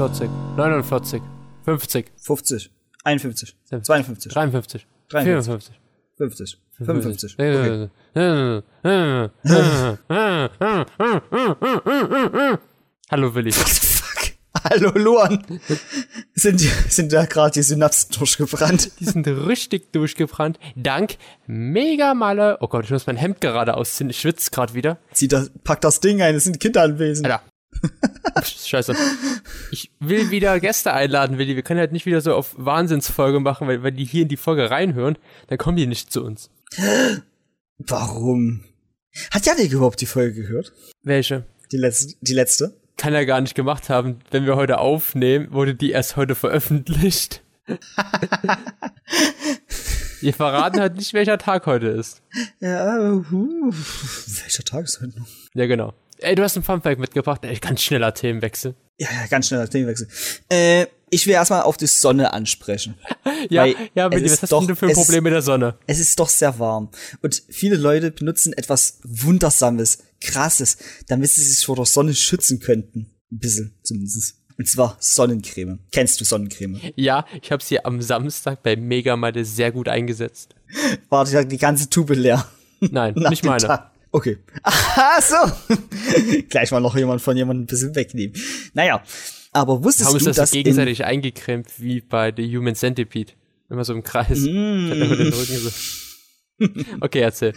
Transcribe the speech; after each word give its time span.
48, 0.00 0.30
49, 0.56 1.20
50, 1.66 2.06
50, 2.16 2.70
51, 3.04 3.54
Sieb- 3.64 3.84
52, 3.84 4.32
53, 4.32 4.86
53, 5.10 5.74
54, 6.16 6.16
50, 6.16 6.58
55. 6.78 7.34
Okay. 7.38 7.88
Hallo 13.10 13.34
Willi. 13.34 13.52
Fuck. 13.52 14.32
Hallo 14.64 14.90
Luan. 14.94 15.44
sind, 16.34 16.60
sind 16.60 17.12
da 17.12 17.26
gerade 17.26 17.52
die 17.52 17.62
Synapsen 17.62 18.12
durchgebrannt? 18.18 18.92
Die 19.00 19.04
sind 19.04 19.26
richtig 19.28 19.92
durchgebrannt. 19.92 20.58
Dank 20.76 21.16
Mega 21.46 22.14
Malle. 22.14 22.56
Oh 22.60 22.68
Gott, 22.68 22.86
ich 22.86 22.90
muss 22.90 23.06
mein 23.06 23.16
Hemd 23.16 23.42
gerade 23.42 23.74
ausziehen. 23.74 24.08
Ich 24.08 24.18
schwitze 24.20 24.50
gerade 24.50 24.72
wieder. 24.72 24.96
Zieh 25.12 25.28
das, 25.28 25.50
pack 25.64 25.82
das 25.82 26.00
Ding 26.00 26.22
ein, 26.22 26.34
es 26.34 26.44
sind 26.44 26.58
Kinder 26.58 26.82
anwesend. 26.82 27.26
Alter. 27.26 27.42
Scheiße. 28.44 28.94
Ich 29.70 29.90
will 30.00 30.30
wieder 30.30 30.60
Gäste 30.60 30.92
einladen, 30.92 31.38
Willi. 31.38 31.56
Wir 31.56 31.62
können 31.62 31.80
halt 31.80 31.92
nicht 31.92 32.06
wieder 32.06 32.20
so 32.20 32.34
auf 32.34 32.54
Wahnsinnsfolge 32.56 33.40
machen, 33.40 33.68
weil, 33.68 33.82
weil 33.82 33.92
die 33.92 34.04
hier 34.04 34.22
in 34.22 34.28
die 34.28 34.36
Folge 34.36 34.70
reinhören, 34.70 35.18
dann 35.48 35.58
kommen 35.58 35.76
die 35.76 35.86
nicht 35.86 36.12
zu 36.12 36.24
uns. 36.24 36.50
Warum? 37.78 38.64
Hat 39.30 39.46
Janik 39.46 39.72
überhaupt 39.72 40.00
die 40.00 40.06
Folge 40.06 40.42
gehört? 40.42 40.72
Welche? 41.02 41.44
Die 41.72 41.78
letzte? 41.78 42.14
Die 42.20 42.34
letzte? 42.34 42.76
Kann 42.96 43.14
er 43.14 43.26
gar 43.26 43.40
nicht 43.40 43.54
gemacht 43.54 43.88
haben. 43.88 44.18
Wenn 44.30 44.46
wir 44.46 44.56
heute 44.56 44.78
aufnehmen, 44.78 45.52
wurde 45.52 45.74
die 45.74 45.90
erst 45.90 46.16
heute 46.16 46.34
veröffentlicht. 46.34 47.42
Wir 50.20 50.34
verraten 50.34 50.80
halt 50.80 50.96
nicht, 50.96 51.14
welcher 51.14 51.38
Tag 51.38 51.64
heute 51.66 51.88
ist. 51.88 52.20
Ja, 52.60 53.10
uh, 53.10 53.72
welcher 53.72 54.64
Tag 54.64 54.84
ist 54.84 55.00
heute 55.00 55.18
noch? 55.18 55.26
Ja, 55.54 55.66
genau. 55.66 55.94
Ey, 56.22 56.34
du 56.34 56.42
hast 56.42 56.56
ein 56.56 56.62
Funfact 56.62 56.98
mitgebracht. 57.00 57.44
Ey, 57.44 57.56
ganz 57.58 57.82
schneller 57.82 58.12
Themenwechsel. 58.14 58.74
Ja, 58.98 59.08
ganz 59.30 59.48
schneller 59.48 59.68
Themenwechsel. 59.68 60.08
Äh, 60.50 60.86
ich 61.08 61.26
will 61.26 61.32
erstmal 61.34 61.62
auf 61.62 61.76
die 61.76 61.86
Sonne 61.86 62.32
ansprechen. 62.32 62.94
Ja, 63.48 63.64
ja, 63.94 64.12
Willi, 64.12 64.26
was 64.30 64.42
hast 64.42 64.52
doch- 64.52 64.58
denn 64.60 64.68
du 64.68 64.76
für 64.76 64.84
ein 64.86 64.92
es 64.92 64.98
ist- 64.98 65.04
Problem 65.06 65.24
mit 65.24 65.32
der 65.32 65.40
Sonne? 65.40 65.78
Es 65.86 65.98
ist 65.98 66.20
doch 66.20 66.28
sehr 66.28 66.58
warm. 66.58 66.90
Und 67.22 67.42
viele 67.48 67.76
Leute 67.76 68.10
benutzen 68.10 68.52
etwas 68.52 68.98
Wundersames, 69.02 70.02
Krasses, 70.20 70.76
damit 71.08 71.30
sie 71.30 71.42
sich 71.42 71.64
vor 71.64 71.74
der 71.76 71.86
Sonne 71.86 72.12
schützen 72.14 72.60
könnten. 72.60 73.10
Ein 73.32 73.38
bisschen 73.38 73.78
zumindest. 73.82 74.36
Und 74.58 74.68
zwar 74.68 74.98
Sonnencreme. 75.00 75.78
Kennst 75.90 76.20
du 76.20 76.26
Sonnencreme? 76.26 76.80
Ja, 76.96 77.24
ich 77.40 77.50
habe 77.50 77.64
sie 77.64 77.82
am 77.82 78.02
Samstag 78.02 78.62
bei 78.62 78.76
Megamade 78.76 79.42
sehr 79.46 79.72
gut 79.72 79.88
eingesetzt. 79.88 80.54
War 81.08 81.24
die, 81.24 81.48
die 81.48 81.56
ganze 81.58 81.88
Tube 81.88 82.10
leer. 82.14 82.46
Nein, 82.80 83.14
nicht 83.30 83.42
meine. 83.44 83.89
Okay. 84.12 84.38
Aha, 84.62 85.20
so. 85.20 85.74
Gleich 86.48 86.70
mal 86.70 86.80
noch 86.80 86.96
jemand 86.96 87.22
von 87.22 87.36
jemandem 87.36 87.64
ein 87.64 87.66
bisschen 87.66 87.94
wegnehmen. 87.94 88.34
Naja, 88.74 89.02
aber 89.52 89.82
wusstest 89.82 90.08
haben 90.08 90.18
du, 90.18 90.24
das 90.24 90.36
dass 90.36 90.52
in, 90.52 90.62
gegenseitig 90.62 91.04
eingecremt, 91.04 91.68
wie 91.78 92.00
bei 92.00 92.32
The 92.36 92.56
Human 92.56 92.74
Centipede. 92.74 93.32
Immer 93.68 93.84
so 93.84 93.92
im 93.92 94.02
Kreis. 94.02 94.40
Mm. 94.40 94.90
Den 94.90 95.32
Rücken 95.32 95.58
so. 95.58 95.70
Okay, 97.00 97.20
erzähl. 97.20 97.54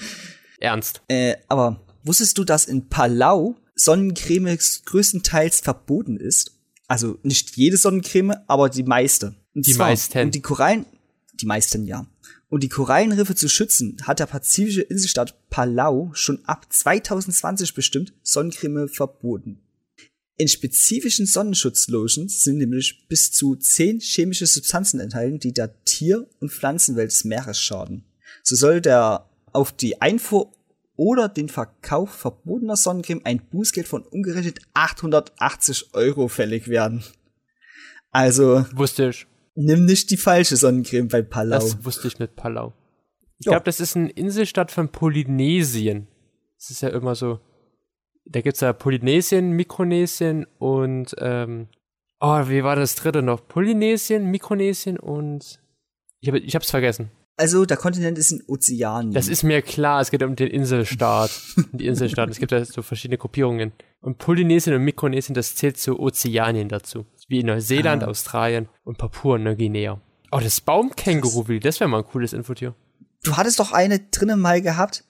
Ernst. 0.60 1.02
äh, 1.10 1.36
aber 1.50 1.82
wusstest 2.04 2.38
du, 2.38 2.44
dass 2.44 2.66
in 2.66 2.88
Palau 2.88 3.56
Sonnencreme 3.76 4.58
größtenteils 4.86 5.60
verboten 5.60 6.18
ist? 6.18 6.52
Also 6.88 7.18
nicht 7.24 7.58
jede 7.58 7.76
Sonnencreme, 7.78 8.36
aber 8.48 8.70
die 8.70 8.84
meiste. 8.84 9.36
Und 9.54 9.66
Die 9.66 9.74
meisten. 9.74 10.20
Um 10.20 10.32
die 10.32 10.42
Korallen, 10.42 10.86
die 11.34 11.46
meisten 11.46 11.86
ja. 11.86 12.06
Um 12.54 12.60
die 12.60 12.70
Korallenriffe 12.70 13.34
zu 13.34 13.50
schützen, 13.50 13.98
hat 14.04 14.20
der 14.20 14.28
pazifische 14.28 14.84
Inselstaat 14.84 15.50
Palau 15.50 16.12
schon 16.14 16.46
ab 16.46 16.68
2020 16.72 17.74
bestimmt 17.74 18.14
Sonnencreme 18.22 18.88
verboten. 18.88 19.58
In 20.38 20.48
spezifischen 20.48 21.26
Sonnenschutzlotions 21.26 22.44
sind 22.44 22.60
nämlich 22.60 23.08
bis 23.08 23.32
zu 23.32 23.56
zehn 23.56 24.00
chemische 24.00 24.46
Substanzen 24.46 25.00
enthalten, 25.00 25.40
die 25.40 25.52
der 25.52 25.84
Tier- 25.84 26.28
und 26.42 26.52
Pflanzenwelt 26.52 27.10
des 27.10 27.24
Meeres 27.24 27.60
schaden. 27.60 28.04
So 28.44 28.56
soll 28.56 28.82
der 28.82 29.28
auf 29.52 29.72
die 29.72 30.00
Einfuhr 30.00 30.52
oder 30.96 31.30
den 31.30 31.50
Verkauf 31.50 32.12
verbotener 32.12 32.78
Sonnencreme 32.78 33.22
ein 33.24 33.42
Bußgeld 33.50 33.88
von 33.88 34.04
umgerechnet 34.04 34.60
880 34.76 35.96
Euro 35.96 36.28
fällig 36.28 36.68
werden. 36.68 37.04
Also 38.12 38.64
Wusste 38.76 39.10
ich. 39.10 39.26
Nimm 39.56 39.86
nicht 39.86 40.10
die 40.12 40.18
falsche 40.18 40.58
Sonnencreme 40.58 41.08
bei 41.08 41.22
Palau. 41.22 41.60
Das 41.60 41.84
wusste 41.86 42.08
ich 42.08 42.20
mit 42.20 42.36
Palau. 42.36 42.74
Ich 43.40 43.48
glaube, 43.48 43.66
das 43.66 43.80
ist 43.80 43.96
eine 43.96 44.10
Inselstadt 44.10 44.72
von 44.72 44.90
Polynesien. 44.90 46.08
Das 46.58 46.70
ist 46.70 46.82
ja 46.82 46.90
immer 46.90 47.16
so. 47.16 47.40
Da 48.26 48.40
gibt's 48.40 48.62
ja 48.62 48.72
Polynesien, 48.72 49.52
Mikronesien 49.52 50.46
und 50.58 51.14
ähm, 51.18 51.68
oh, 52.22 52.48
wie 52.48 52.64
war 52.64 52.78
das 52.78 52.96
dritte 52.96 53.22
noch? 53.22 53.46
Polynesien, 53.46 54.32
Mikronesien 54.32 54.98
und 54.98 55.60
ich 56.22 56.30
habe 56.30 56.40
ich 56.40 56.56
hab's 56.56 56.72
vergessen. 56.72 57.12
Also 57.36 57.66
der 57.66 57.78
Kontinent 57.78 58.18
ist 58.18 58.32
in 58.32 58.44
Ozeanien. 58.48 59.14
Das 59.14 59.28
ist 59.28 59.44
mir 59.44 59.62
klar, 59.62 60.00
es 60.00 60.12
geht 60.12 60.24
um 60.24 60.36
den 60.36 60.50
Inselstaat. 60.50 61.32
die 61.74 61.88
Inselstaaten. 61.88 62.32
Es 62.32 62.40
gibt 62.40 62.52
ja 62.52 62.64
so 62.64 62.82
verschiedene 62.82 63.18
Gruppierungen. 63.18 63.74
Und 64.00 64.20
Polynesien 64.20 64.76
und 64.76 64.84
Mikronesien, 64.84 65.34
das 65.34 65.56
zählt 65.56 65.78
zu 65.78 66.00
Ozeanien 66.00 66.70
dazu. 66.70 67.06
Wie 67.28 67.40
in 67.40 67.48
Neuseeland, 67.48 68.04
Ah. 68.04 68.08
Australien 68.08 68.68
und 68.84 68.98
Papua-Neuguinea. 68.98 70.02
Oh, 70.32 70.40
das 70.42 70.62
Baumkänguru, 70.62 71.60
das 71.60 71.80
wäre 71.80 71.90
mal 71.90 72.00
ein 72.00 72.06
cooles 72.08 72.34
Infotier. 72.34 72.76
du 73.24 73.38
hattest 73.38 73.60
doch 73.60 73.72
eine 73.72 74.00
drinnen 74.00 74.40
mal 74.40 74.62
gehabt, 74.62 75.06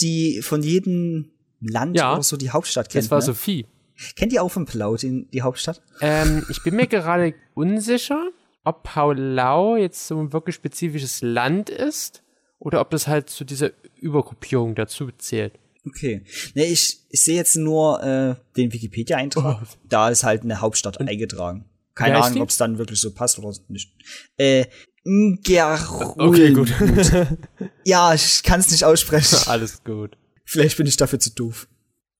die 0.00 0.40
von 0.42 0.62
jedem 0.62 1.32
Land 1.60 1.96
Ja. 1.96 2.12
oder 2.14 2.22
so 2.22 2.36
die 2.36 2.50
Hauptstadt 2.50 2.88
kennt. 2.88 3.04
Das 3.04 3.10
war 3.10 3.18
ne? 3.18 3.24
Sophie. 3.24 3.66
Kennt 4.14 4.32
ihr 4.32 4.42
auch 4.44 4.50
von 4.50 4.64
Palau 4.64 4.94
die, 4.96 5.26
die 5.32 5.42
Hauptstadt? 5.42 5.82
Ähm, 6.00 6.46
ich 6.50 6.62
bin 6.62 6.76
mir 6.76 6.86
gerade 6.86 7.34
unsicher, 7.54 8.30
ob 8.62 8.84
Paulau 8.84 9.76
jetzt 9.76 10.06
so 10.06 10.20
ein 10.20 10.32
wirklich 10.32 10.54
spezifisches 10.54 11.20
Land 11.22 11.68
ist 11.70 12.22
oder 12.60 12.80
ob 12.80 12.90
das 12.90 13.08
halt 13.08 13.28
zu 13.28 13.44
dieser 13.44 13.70
Übergruppierung 14.00 14.76
dazu 14.76 15.10
zählt. 15.18 15.58
Okay. 15.86 16.22
Ne, 16.54 16.64
ich, 16.66 16.98
ich 17.08 17.24
sehe 17.24 17.36
jetzt 17.36 17.56
nur 17.56 18.02
äh, 18.02 18.34
den 18.56 18.72
Wikipedia-Eintrag. 18.72 19.66
Da 19.88 20.08
ist 20.10 20.24
halt 20.24 20.42
eine 20.42 20.60
Hauptstadt 20.60 21.00
eingetragen. 21.00 21.64
Keine 21.94 22.22
Ahnung, 22.22 22.42
ob 22.42 22.50
es 22.50 22.56
dann 22.56 22.78
wirklich 22.78 23.00
so 23.00 23.12
passt 23.12 23.38
oder 23.38 23.52
nicht. 23.68 23.92
Äh, 24.36 24.66
Ngerulmut. 25.04 26.18
Okay, 26.18 26.52
gut. 26.52 26.72
Ja, 27.84 28.14
ich 28.14 28.42
kann 28.42 28.60
es 28.60 28.70
nicht 28.70 28.84
aussprechen. 28.84 29.38
Alles 29.46 29.82
gut. 29.82 30.16
Vielleicht 30.44 30.76
bin 30.76 30.86
ich 30.86 30.96
dafür 30.96 31.18
zu 31.18 31.30
doof. 31.34 31.66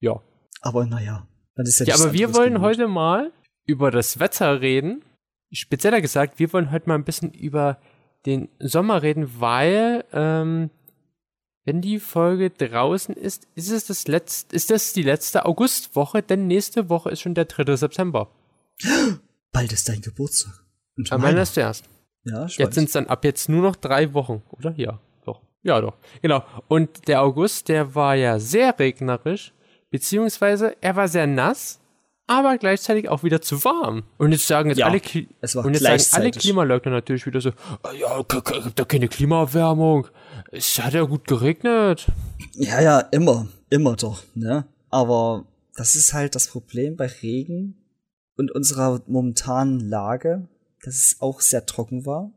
Ja. 0.00 0.20
Aber 0.60 0.86
naja. 0.86 1.28
Dann 1.54 1.66
ist 1.66 1.78
ja, 1.80 1.86
Ja, 1.86 1.94
aber 1.94 2.12
wir 2.12 2.34
wollen 2.34 2.60
heute 2.60 2.88
mal 2.88 3.32
über 3.66 3.90
das 3.90 4.18
Wetter 4.18 4.60
reden. 4.60 5.04
Spezieller 5.52 6.00
gesagt, 6.00 6.38
wir 6.38 6.52
wollen 6.52 6.70
heute 6.70 6.88
mal 6.88 6.94
ein 6.94 7.04
bisschen 7.04 7.32
über 7.32 7.78
den 8.26 8.48
Sommer 8.58 9.02
reden, 9.02 9.30
weil 9.38 10.04
ähm, 10.12 10.70
wenn 11.68 11.82
die 11.82 11.98
Folge 11.98 12.48
draußen 12.48 13.14
ist, 13.14 13.46
ist 13.54 13.70
es 13.70 13.86
das 13.86 14.08
letzte, 14.08 14.56
ist 14.56 14.70
das 14.70 14.94
die 14.94 15.02
letzte 15.02 15.44
Augustwoche, 15.44 16.22
denn 16.22 16.46
nächste 16.46 16.88
Woche 16.88 17.10
ist 17.10 17.20
schon 17.20 17.34
der 17.34 17.44
3. 17.44 17.76
September. 17.76 18.30
Bald 19.52 19.70
ist 19.70 19.86
dein 19.86 20.00
Geburtstag. 20.00 20.64
Und 20.96 21.12
Am 21.12 21.20
meiner. 21.20 21.42
Ist 21.42 21.58
der 21.58 21.64
erst. 21.64 21.84
Ja, 22.24 22.46
ich 22.46 22.56
Jetzt 22.56 22.74
sind 22.74 22.84
es 22.84 22.92
dann 22.92 23.06
ab 23.06 23.22
jetzt 23.22 23.50
nur 23.50 23.60
noch 23.60 23.76
drei 23.76 24.14
Wochen, 24.14 24.42
oder? 24.50 24.72
Ja, 24.78 24.98
doch. 25.26 25.42
Ja, 25.62 25.82
doch. 25.82 25.98
Genau. 26.22 26.42
Und 26.68 27.06
der 27.06 27.20
August, 27.20 27.68
der 27.68 27.94
war 27.94 28.14
ja 28.14 28.38
sehr 28.38 28.78
regnerisch, 28.78 29.52
beziehungsweise 29.90 30.74
er 30.80 30.96
war 30.96 31.06
sehr 31.06 31.26
nass, 31.26 31.80
aber 32.26 32.56
gleichzeitig 32.56 33.10
auch 33.10 33.24
wieder 33.24 33.42
zu 33.42 33.62
warm. 33.62 34.04
Und 34.16 34.32
jetzt 34.32 34.46
sagen 34.46 34.70
jetzt 34.70 34.78
Ja, 34.78 34.86
alle, 34.86 35.00
Kli 35.00 35.28
es 35.42 35.54
war 35.54 35.66
und 35.66 35.74
jetzt 35.74 35.82
sagen 35.82 36.22
alle. 36.22 36.30
Klimaleugner 36.30 36.92
natürlich 36.92 37.26
wieder 37.26 37.42
so, 37.42 37.50
"Ah 37.82 37.92
ja, 37.92 38.22
gibt 38.22 38.78
da 38.78 38.84
keine 38.84 39.08
Klimaerwärmung. 39.08 40.08
Es 40.50 40.78
hat 40.78 40.94
ja 40.94 41.02
gut 41.02 41.26
geregnet. 41.26 42.06
Ja, 42.54 42.80
ja, 42.80 43.00
immer. 43.00 43.48
Immer 43.70 43.96
doch, 43.96 44.22
ne? 44.34 44.66
Aber 44.88 45.46
das 45.74 45.94
ist 45.94 46.14
halt 46.14 46.34
das 46.34 46.48
Problem 46.48 46.96
bei 46.96 47.06
Regen 47.06 47.76
und 48.36 48.50
unserer 48.50 49.02
momentanen 49.06 49.80
Lage, 49.80 50.48
dass 50.82 50.94
es 50.94 51.16
auch 51.20 51.40
sehr 51.40 51.66
trocken 51.66 52.06
war. 52.06 52.32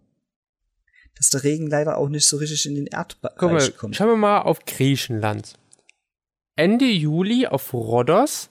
Dass 1.16 1.30
der 1.30 1.44
Regen 1.44 1.68
leider 1.68 1.98
auch 1.98 2.10
nicht 2.10 2.26
so 2.26 2.38
richtig 2.38 2.66
in 2.66 2.76
den 2.76 2.86
Guck 2.86 2.94
mal, 2.94 3.00
Erdbereich 3.00 3.78
kommt. 3.78 3.96
schauen 3.96 4.10
wir 4.10 4.18
mal 4.18 4.42
auf 4.42 4.66
Griechenland. 4.66 5.54
Ende 6.56 6.86
Juli 6.86 7.48
auf 7.48 7.74
Rhodos, 7.74 8.50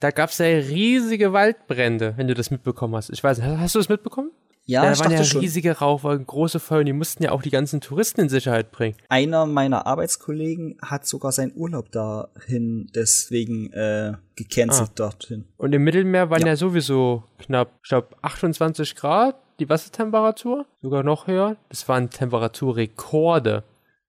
da 0.00 0.10
gab 0.10 0.30
es 0.30 0.38
ja 0.38 0.46
riesige 0.46 1.32
Waldbrände, 1.32 2.14
wenn 2.16 2.28
du 2.28 2.34
das 2.34 2.50
mitbekommen 2.50 2.94
hast. 2.94 3.10
Ich 3.10 3.24
weiß 3.24 3.38
nicht, 3.38 3.46
hast 3.46 3.74
du 3.74 3.78
das 3.78 3.88
mitbekommen? 3.88 4.32
Ja, 4.70 4.92
ich 4.92 4.98
da 4.98 5.04
waren 5.04 5.12
ja 5.12 5.18
dachte 5.18 5.30
schon. 5.30 5.40
riesige 5.40 5.78
Rauchwolken, 5.78 6.26
große 6.26 6.60
Feuer, 6.60 6.80
und 6.80 6.86
die 6.86 6.92
mussten 6.92 7.22
ja 7.22 7.32
auch 7.32 7.40
die 7.40 7.48
ganzen 7.50 7.80
Touristen 7.80 8.20
in 8.20 8.28
Sicherheit 8.28 8.70
bringen. 8.70 8.96
Einer 9.08 9.46
meiner 9.46 9.86
Arbeitskollegen 9.86 10.76
hat 10.82 11.06
sogar 11.06 11.32
seinen 11.32 11.52
Urlaub 11.56 11.90
dahin 11.90 12.90
deswegen 12.94 13.72
äh, 13.72 14.12
gecancelt 14.36 14.90
Ah. 14.90 14.92
dorthin. 14.94 15.46
Und 15.56 15.72
im 15.74 15.82
Mittelmeer 15.84 16.28
waren 16.28 16.42
ja, 16.42 16.48
Ja. 16.48 16.56
sowieso 16.56 17.24
knapp, 17.38 17.72
ich 17.82 17.88
glaube, 17.88 18.08
28 18.20 18.94
Grad, 18.94 19.36
die 19.58 19.68
Wassertemperatur, 19.70 20.66
sogar 20.82 21.02
noch 21.02 21.26
höher. 21.26 21.56
Das 21.70 21.88
waren 21.88 22.10
Temperaturrekorde. 22.10 23.64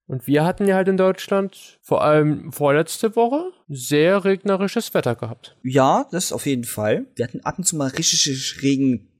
Und 0.06 0.26
wir 0.26 0.44
hatten 0.44 0.66
ja 0.66 0.74
halt 0.74 0.88
in 0.88 0.96
Deutschland, 0.96 1.78
vor 1.82 2.02
allem 2.02 2.52
vorletzte 2.52 3.14
Woche, 3.14 3.52
sehr 3.68 4.24
regnerisches 4.24 4.92
Wetter 4.92 5.14
gehabt. 5.14 5.56
Ja, 5.62 6.06
das 6.10 6.32
auf 6.32 6.46
jeden 6.46 6.64
Fall. 6.64 7.06
Wir 7.14 7.24
hatten 7.26 7.40
ab 7.44 7.58
und 7.58 7.64
zu 7.64 7.76
mal 7.76 7.88
richtige 7.88 8.34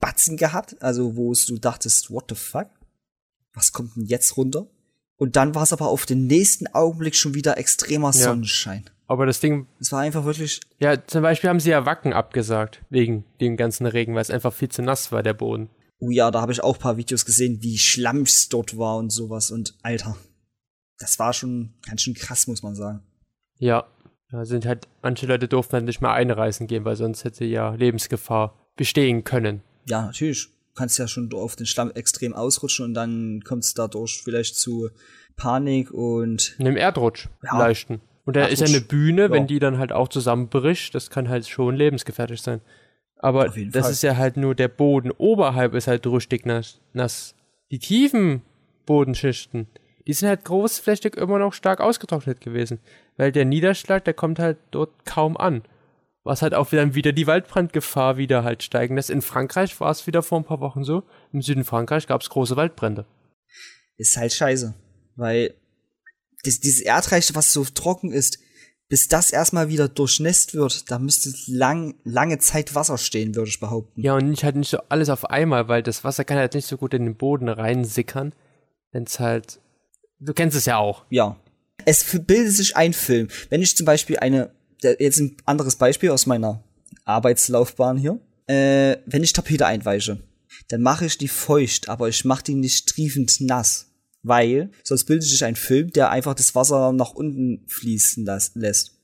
Regenbatzen 0.01 0.37
gehabt, 0.37 0.77
also 0.83 1.17
wo 1.17 1.33
du 1.33 1.59
dachtest, 1.59 2.11
what 2.11 2.25
the 2.29 2.35
fuck? 2.35 2.69
Was 3.55 3.73
kommt 3.73 3.97
denn 3.97 4.07
jetzt 4.07 4.37
runter? 4.37 4.67
Und 5.17 5.37
dann 5.37 5.55
war 5.55 5.63
es 5.63 5.73
aber 5.73 5.89
auf 5.89 6.07
den 6.07 6.27
nächsten 6.27 6.67
Augenblick 6.69 7.15
schon 7.15 7.35
wieder 7.35 7.59
extremer 7.59 8.13
Sonnenschein. 8.13 8.89
Aber 9.07 9.27
das 9.27 9.41
Ding, 9.41 9.67
Es 9.81 9.93
war 9.93 10.01
einfach 10.01 10.25
wirklich, 10.25 10.61
ja, 10.79 11.05
zum 11.05 11.23
Beispiel 11.23 11.51
haben 11.51 11.61
sie 11.61 11.71
ja 11.71 11.85
Wacken 11.85 12.13
abgesagt, 12.13 12.83
wegen 12.91 13.25
dem 13.41 13.57
ganzen 13.57 13.87
Regen, 13.87 14.15
weil 14.15 14.23
es 14.23 14.31
einfach 14.31 14.53
viel 14.53 14.69
zu 14.69 14.83
nass 14.83 15.11
war, 15.13 15.23
der 15.23 15.35
Boden. 15.35 15.69
oh 15.99 16.11
ja, 16.11 16.31
da 16.31 16.41
habe 16.41 16.53
ich 16.53 16.63
auch 16.63 16.77
ein 16.77 16.81
paar 16.81 16.97
Videos 16.97 17.27
gesehen, 17.27 17.61
wie 17.61 17.77
schlammig 17.77 18.29
es 18.29 18.49
dort 18.49 18.79
war 18.79 18.97
und 18.97 19.11
sowas. 19.11 19.51
Und 19.51 19.75
Alter, 19.83 20.17
das 20.99 21.19
war 21.19 21.33
schon 21.33 21.75
ganz 21.87 22.03
schön 22.03 22.15
krass, 22.15 22.47
muss 22.47 22.63
man 22.63 22.75
sagen. 22.75 23.03
Ja, 23.59 23.87
da 24.31 24.45
sind 24.47 24.65
halt, 24.65 24.87
manche 25.03 25.27
Leute 25.27 25.49
durften 25.49 25.73
halt 25.73 25.85
nicht 25.85 26.01
mehr 26.01 26.13
einreisen 26.13 26.69
gehen, 26.69 26.85
weil 26.85 26.97
sonst 26.97 27.25
hätte 27.25 27.45
ja 27.45 27.75
Lebensgefahr 27.75 28.71
bestehen 28.77 29.25
können. 29.25 29.63
Ja, 29.87 30.03
natürlich. 30.07 30.47
Du 30.47 30.75
kannst 30.75 30.99
ja 30.99 31.09
schon 31.09 31.33
auf 31.35 31.57
den 31.57 31.67
Schlamm 31.67 31.91
extrem 31.95 32.33
ausrutschen 32.33 32.87
und 32.87 32.95
dann 32.95 33.43
kommt 33.45 33.65
es 33.65 33.75
dadurch 33.75 34.21
vielleicht 34.23 34.57
zu 34.57 34.91
Panik 35.37 35.91
und 35.91 36.55
In 36.59 36.67
einem 36.67 36.77
Erdrutsch, 36.77 37.29
Ja. 37.43 37.59
leichten. 37.59 38.01
Und 38.25 38.37
da 38.37 38.45
ist 38.47 38.61
ja 38.61 38.67
eine 38.67 38.81
Bühne, 38.81 39.23
ja. 39.23 39.31
wenn 39.31 39.47
die 39.47 39.59
dann 39.59 39.79
halt 39.79 39.93
auch 39.93 40.09
zusammenbricht, 40.09 40.95
das 40.95 41.11
kann 41.11 41.29
halt 41.29 41.49
schon 41.49 41.75
lebensgefährlich 41.75 42.41
sein. 42.43 42.61
Aber 43.17 43.47
das 43.49 43.85
Fall. 43.85 43.93
ist 43.93 44.03
ja 44.03 44.17
halt 44.17 44.37
nur 44.37 44.55
der 44.55 44.69
Boden. 44.69 45.11
Oberhalb 45.11 45.75
ist 45.75 45.89
halt 45.89 46.07
richtig 46.07 46.47
nass. 46.47 46.81
nass. 46.93 47.35
Die 47.71 47.79
tiefen 47.79 48.43
Bodenschichten, 48.87 49.67
die 50.07 50.13
sind 50.13 50.29
halt 50.29 50.45
großflächig 50.45 51.17
immer 51.17 51.39
noch 51.39 51.53
stark 51.53 51.81
ausgetrocknet 51.81 52.41
gewesen. 52.41 52.79
Weil 53.17 53.33
der 53.33 53.45
Niederschlag, 53.45 54.05
der 54.05 54.15
kommt 54.15 54.39
halt 54.39 54.59
dort 54.71 54.91
kaum 55.05 55.37
an. 55.37 55.63
Was 56.23 56.43
halt 56.43 56.55
auch 56.55 56.69
dann 56.69 56.95
wieder 56.95 57.13
die 57.13 57.27
Waldbrandgefahr 57.27 58.17
wieder 58.17 58.45
halt 58.45 58.63
steigen 58.63 58.97
lässt. 58.97 59.11
In 59.11 59.23
Frankreich 59.23 59.79
war 59.81 59.91
es 59.91 60.07
wieder 60.07 60.23
vor 60.23 60.39
ein 60.39 60.45
paar 60.45 60.61
Wochen 60.61 60.85
so. 60.85 61.05
Im 61.33 61.41
Süden 61.41 61.65
Frankreich 61.65 62.07
gab 62.07 62.21
es 62.21 62.29
große 62.29 62.57
Waldbrände. 62.57 63.07
ist 63.97 64.17
halt 64.17 64.33
scheiße. 64.33 64.75
Weil 65.17 65.55
das, 66.45 66.61
dieses 66.61 66.81
Erdreich, 66.81 67.35
was 67.35 67.53
so 67.53 67.65
trocken 67.65 68.13
ist, 68.13 68.39
bis 68.91 69.07
das 69.07 69.31
erstmal 69.31 69.69
wieder 69.69 69.89
durchnässt 69.89 70.55
wird, 70.55 70.91
da 70.91 70.99
müsste 70.99 71.33
lang, 71.47 71.95
lange 72.03 72.39
Zeit 72.39 72.75
Wasser 72.75 72.99
stehen, 72.99 73.35
würde 73.37 73.49
ich 73.49 73.61
behaupten. 73.61 74.03
Ja, 74.03 74.17
und 74.17 74.29
nicht 74.29 74.43
halt 74.43 74.57
nicht 74.57 74.71
so 74.71 74.79
alles 74.89 75.09
auf 75.09 75.31
einmal, 75.31 75.69
weil 75.69 75.83
das 75.83 76.03
Wasser 76.03 76.25
kann 76.25 76.39
halt 76.39 76.55
nicht 76.55 76.67
so 76.67 76.77
gut 76.77 76.93
in 76.93 77.05
den 77.05 77.17
Boden 77.17 77.49
reinsickern, 77.49 78.35
wenn 78.91 79.05
es 79.05 79.21
halt. 79.21 79.61
Du 80.19 80.35
kennst 80.35 80.57
es 80.57 80.67
ja 80.67 80.77
auch. 80.77 81.05
Ja. 81.09 81.39
Es 81.87 82.05
bildet 82.27 82.53
sich 82.53 82.77
ein 82.77 82.93
Film. 82.93 83.29
Wenn 83.49 83.63
ich 83.63 83.77
zum 83.77 83.87
Beispiel 83.87 84.19
eine, 84.19 84.51
jetzt 84.83 85.21
ein 85.21 85.37
anderes 85.45 85.77
Beispiel 85.77 86.11
aus 86.11 86.27
meiner 86.27 86.63
Arbeitslaufbahn 87.05 87.97
hier, 87.99 88.21
äh, 88.47 88.97
wenn 89.07 89.23
ich 89.23 89.33
Tapete 89.33 89.67
einweiche, 89.67 90.19
dann 90.69 90.83
mache 90.83 91.07
ich 91.07 91.19
die 91.19 91.29
feucht, 91.29 91.89
aber 91.89 92.09
ich 92.09 92.25
mache 92.25 92.45
die 92.45 92.55
nicht 92.55 92.89
triefend 92.89 93.41
nass. 93.41 93.87
Weil 94.23 94.71
sonst 94.85 95.05
bildet 95.05 95.29
sich 95.29 95.45
ein 95.45 95.57
Film, 95.57 95.93
der 95.93 96.11
einfach 96.11 96.35
das 96.35 96.55
Wasser 96.55 96.93
nach 96.93 97.13
unten 97.13 97.65
fließen 97.69 98.27
lässt. 98.55 99.01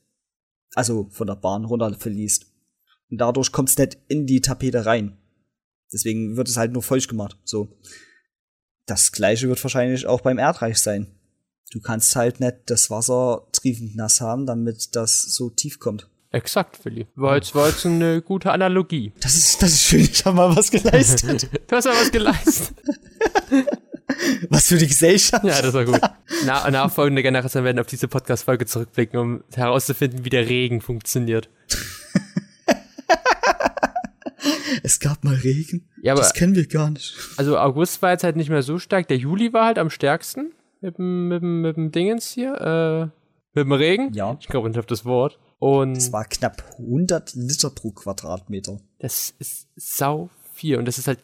Also 0.74 1.08
von 1.10 1.26
der 1.26 1.36
Bahn 1.36 1.64
runter 1.64 1.94
verliest. 1.98 2.46
Und 3.10 3.18
dadurch 3.18 3.50
kommt 3.50 3.70
es 3.70 3.78
nicht 3.78 3.96
in 4.08 4.26
die 4.26 4.42
Tapete 4.42 4.84
rein. 4.84 5.16
Deswegen 5.92 6.36
wird 6.36 6.48
es 6.48 6.56
halt 6.56 6.72
nur 6.72 6.82
feucht 6.82 7.08
gemacht. 7.08 7.38
So. 7.44 7.78
Das 8.84 9.12
gleiche 9.12 9.48
wird 9.48 9.62
wahrscheinlich 9.62 10.06
auch 10.06 10.20
beim 10.20 10.38
Erdreich 10.38 10.78
sein. 10.78 11.15
Du 11.72 11.80
kannst 11.80 12.14
halt 12.14 12.40
nicht 12.40 12.56
das 12.66 12.90
Wasser 12.90 13.42
triefend 13.52 13.96
nass 13.96 14.20
haben, 14.20 14.46
damit 14.46 14.94
das 14.94 15.22
so 15.22 15.50
tief 15.50 15.80
kommt. 15.80 16.08
Exakt, 16.30 16.84
Willi. 16.84 17.06
War 17.14 17.36
jetzt, 17.36 17.54
war 17.54 17.68
jetzt 17.68 17.86
eine 17.86 18.20
gute 18.22 18.52
Analogie. 18.52 19.12
Das 19.20 19.34
ist, 19.34 19.62
das 19.62 19.70
ist 19.70 19.82
schön, 19.82 20.00
ich 20.00 20.24
habe 20.24 20.36
mal 20.36 20.54
was 20.54 20.70
geleistet. 20.70 21.48
Du 21.66 21.76
hast 21.76 21.86
ja 21.86 21.92
was 21.92 22.12
geleistet. 22.12 22.76
was 24.50 24.66
für 24.66 24.76
die 24.76 24.86
Gesellschaft. 24.86 25.44
ja, 25.44 25.60
das 25.62 25.72
war 25.74 25.84
gut. 25.84 26.00
Na, 26.44 26.70
nachfolgende 26.70 27.22
Generationen 27.22 27.64
werden 27.64 27.78
auf 27.80 27.86
diese 27.86 28.06
Podcast-Folge 28.06 28.66
zurückblicken, 28.66 29.18
um 29.18 29.44
herauszufinden, 29.54 30.24
wie 30.24 30.30
der 30.30 30.48
Regen 30.48 30.80
funktioniert. 30.80 31.48
Es 34.82 35.00
gab 35.00 35.24
mal 35.24 35.34
Regen. 35.34 35.88
Ja, 36.02 36.12
aber 36.12 36.22
das 36.22 36.32
kennen 36.32 36.54
wir 36.54 36.66
gar 36.66 36.90
nicht. 36.90 37.16
also 37.38 37.58
August 37.58 38.02
war 38.02 38.12
jetzt 38.12 38.22
halt 38.22 38.36
nicht 38.36 38.50
mehr 38.50 38.62
so 38.62 38.78
stark. 38.78 39.08
Der 39.08 39.16
Juli 39.16 39.52
war 39.52 39.66
halt 39.66 39.78
am 39.78 39.90
stärksten. 39.90 40.52
Mit 40.86 40.98
dem, 40.98 41.26
mit 41.26 41.42
mit 41.42 41.76
dem 41.76 41.90
Dingens 41.90 42.30
hier. 42.30 42.54
Äh, 42.60 43.00
mit 43.54 43.64
dem 43.64 43.72
Regen. 43.72 44.12
Ja. 44.12 44.36
Ich 44.38 44.46
glaube 44.46 44.68
nicht 44.68 44.78
auf 44.78 44.86
das 44.86 45.04
Wort. 45.04 45.36
Und 45.58 45.96
Es 45.96 46.12
war 46.12 46.24
knapp 46.24 46.62
100 46.78 47.34
Liter 47.34 47.70
pro 47.70 47.90
Quadratmeter. 47.90 48.78
Das 49.00 49.34
ist 49.40 49.66
sau 49.74 50.30
viel. 50.52 50.78
Und 50.78 50.84
das 50.86 50.98
ist 50.98 51.08
halt 51.08 51.18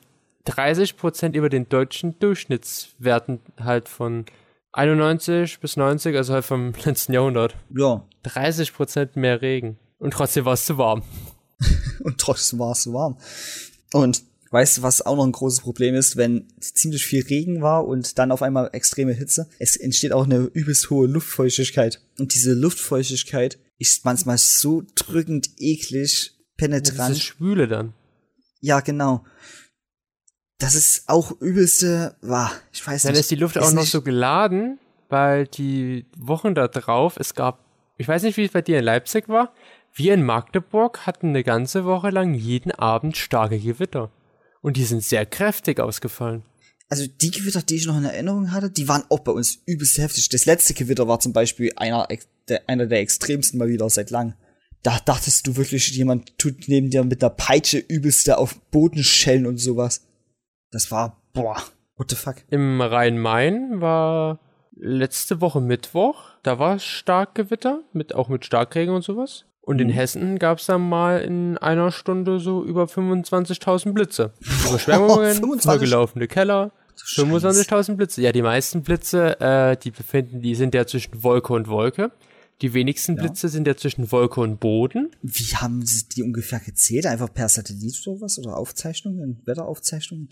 30 0.47 0.97
Prozent 0.97 1.37
über 1.37 1.49
den 1.49 1.69
deutschen 1.69 2.19
Durchschnittswerten 2.19 3.39
halt 3.61 3.89
von 3.89 4.25
91 4.73 5.61
bis 5.61 5.77
90, 5.77 6.17
also 6.17 6.33
halt 6.35 6.45
vom 6.45 6.73
letzten 6.85 7.13
Jahrhundert. 7.13 7.55
Ja. 7.71 8.03
30 8.25 8.75
Prozent 8.75 9.15
mehr 9.15 9.43
Regen. 9.43 9.79
Und 10.01 10.13
trotzdem 10.15 10.45
war 10.45 10.55
es 10.55 10.65
zu 10.67 10.77
warm. 10.77 11.03
Und 12.03 12.19
trotzdem 12.19 12.59
war 12.59 12.73
es 12.73 12.83
so 12.83 12.95
warm. 12.95 13.17
Und 13.93 14.25
weißt 14.53 14.79
du, 14.79 14.83
was 14.83 15.03
auch 15.05 15.17
noch 15.17 15.25
ein 15.25 15.33
großes 15.33 15.61
Problem 15.61 15.95
ist, 15.95 16.17
wenn 16.17 16.47
ziemlich 16.61 17.05
viel 17.05 17.25
Regen 17.25 17.63
war 17.63 17.87
und 17.87 18.19
dann 18.19 18.31
auf 18.31 18.43
einmal 18.43 18.71
extreme 18.73 19.13
Hitze? 19.13 19.49
Es 19.59 19.77
entsteht 19.77 20.13
auch 20.13 20.25
eine 20.25 20.51
übelst 20.53 20.91
hohe 20.91 21.07
Luftfeuchtigkeit. 21.07 22.01
Und 22.19 22.35
diese 22.35 22.53
Luftfeuchtigkeit 22.53 23.59
ist 23.79 24.05
manchmal 24.05 24.39
so 24.39 24.85
drückend 24.95 25.51
eklig, 25.59 26.33
Das 26.33 26.33
ist 26.33 26.57
penetrant. 26.57 27.19
Schwüle 27.19 27.67
dann. 27.67 27.95
Ja, 28.61 28.81
genau. 28.81 29.25
Das 30.59 30.75
ist 30.77 31.09
auch 31.09 31.33
übelste, 31.41 32.15
wow, 32.23 32.51
ich 32.73 32.87
weiß 32.87 33.03
Dann 33.03 33.13
nicht. 33.13 33.21
ist 33.23 33.31
die 33.33 33.37
Luft 33.37 33.57
Ist 33.57 33.65
auch 33.65 33.73
noch 33.73 33.87
so 33.87 34.03
geladen, 34.03 34.79
weil 35.09 35.47
die 35.49 36.07
Wochen 36.17 36.55
da 36.55 36.69
drauf, 36.69 37.17
es 37.19 37.35
gab, 37.35 37.65
ich 37.97 38.07
weiß 38.07 38.23
nicht, 38.23 38.37
wie 38.37 38.45
es 38.45 38.53
bei 38.53 38.63
dir 38.63 38.79
in 38.79 38.85
Leipzig 38.85 39.29
war, 39.29 39.53
wir 39.95 40.15
in 40.15 40.23
Magdeburg 40.23 41.07
hatten 41.07 41.29
eine 41.31 41.43
ganze 41.43 41.85
Woche 41.85 42.11
lang 42.11 42.35
jeden 42.35 42.71
Abend 42.71 43.17
starke 43.17 43.59
Gewitter. 43.59 44.11
Und 44.63 44.77
die 44.77 44.85
sind 44.85 45.03
sehr 45.03 45.27
kräftig 45.27 45.81
ausgefallen. 45.81 46.45
Also 46.89 47.07
die 47.07 47.31
Gewitter, 47.31 47.63
die 47.63 47.77
ich 47.77 47.87
noch 47.87 47.97
in 47.97 48.05
Erinnerung 48.05 48.53
hatte, 48.53 48.71
die 48.71 48.87
waren 48.89 49.03
auch 49.09 49.21
bei 49.21 49.33
uns 49.33 49.59
übelst 49.67 49.99
heftig. 49.99 50.29
Das 50.29 50.47
letzte 50.47 50.75
Gewitter 50.75 51.09
war 51.09 51.21
zum 51.21 51.33
Beispiel 51.33 51.73
einer, 51.77 52.07
der, 52.49 52.69
einer 52.69 52.87
der 52.87 53.01
extremsten 53.01 53.59
mal 53.59 53.69
wieder 53.69 53.89
seit 53.91 54.11
langem. 54.11 54.35
Da 54.83 54.99
dachtest 55.05 55.47
du 55.47 55.57
wirklich, 55.57 55.91
jemand 55.93 56.39
tut 56.39 56.69
neben 56.69 56.91
dir 56.91 57.05
mit 57.05 57.23
einer 57.23 57.31
Peitsche 57.31 57.79
übelste 57.79 58.39
auf 58.39 58.55
den 58.55 58.63
Boden 58.71 59.05
schellen 59.05 59.47
und 59.47 59.59
sowas. 59.59 60.03
Das 60.71 60.91
war, 60.91 61.23
boah, 61.33 61.63
what 61.97 62.11
the 62.11 62.17
fuck. 62.17 62.37
Im 62.51 62.81
Rhein-Main 62.81 63.81
war 63.81 64.41
letzte 64.77 65.41
Woche 65.41 65.61
Mittwoch, 65.61 66.25
da 66.43 66.59
war 66.59 66.79
stark 66.79 67.35
Gewitter, 67.35 67.83
mit, 67.93 68.15
auch 68.15 68.29
mit 68.29 68.45
Starkregen 68.45 68.95
und 68.95 69.03
sowas. 69.03 69.45
Und 69.65 69.81
in 69.81 69.89
Hessen 69.91 70.39
gab 70.39 70.59
es 70.59 70.67
dann 70.67 70.89
mal 70.89 71.21
in 71.21 71.57
einer 71.57 71.93
Stunde 71.93 72.41
so 72.41 72.65
über 72.65 72.85
25.000 72.85 73.93
Blitze. 73.93 74.33
Überschwemmungen, 74.69 75.35
25? 75.35 75.63
vollgelaufene 75.63 76.27
Keller, 76.27 76.73
Scheiße. 76.97 77.27
25.000 77.27 77.95
Blitze. 77.95 78.23
Ja, 78.23 78.33
die 78.33 78.43
meisten 78.43 78.83
Blitze, 78.83 79.41
äh, 79.41 79.77
die 79.77 79.93
befinden, 79.93 80.41
die 80.41 80.55
sind 80.57 80.75
ja 80.75 80.87
zwischen 80.87 81.23
Wolke 81.23 81.53
und 81.53 81.69
Wolke. 81.69 82.11
Die 82.61 82.75
wenigsten 82.75 83.17
Blitze 83.17 83.49
sind 83.49 83.67
ja 83.67 83.77
zwischen 83.77 84.13
Wolke 84.13 84.41
und 84.41 84.61
Boden. 84.61 85.11
Wie 85.23 85.57
haben 85.57 85.85
sie 85.85 86.09
die 86.09 86.23
ungefähr 86.23 86.61
gezählt? 86.61 87.07
Einfach 87.07 87.33
per 87.33 87.49
Satellit 87.49 88.01
oder 88.07 88.21
was? 88.21 88.39
Oder 88.39 88.57
Aufzeichnungen? 88.57 89.43
Wetteraufzeichnungen? 89.45 90.29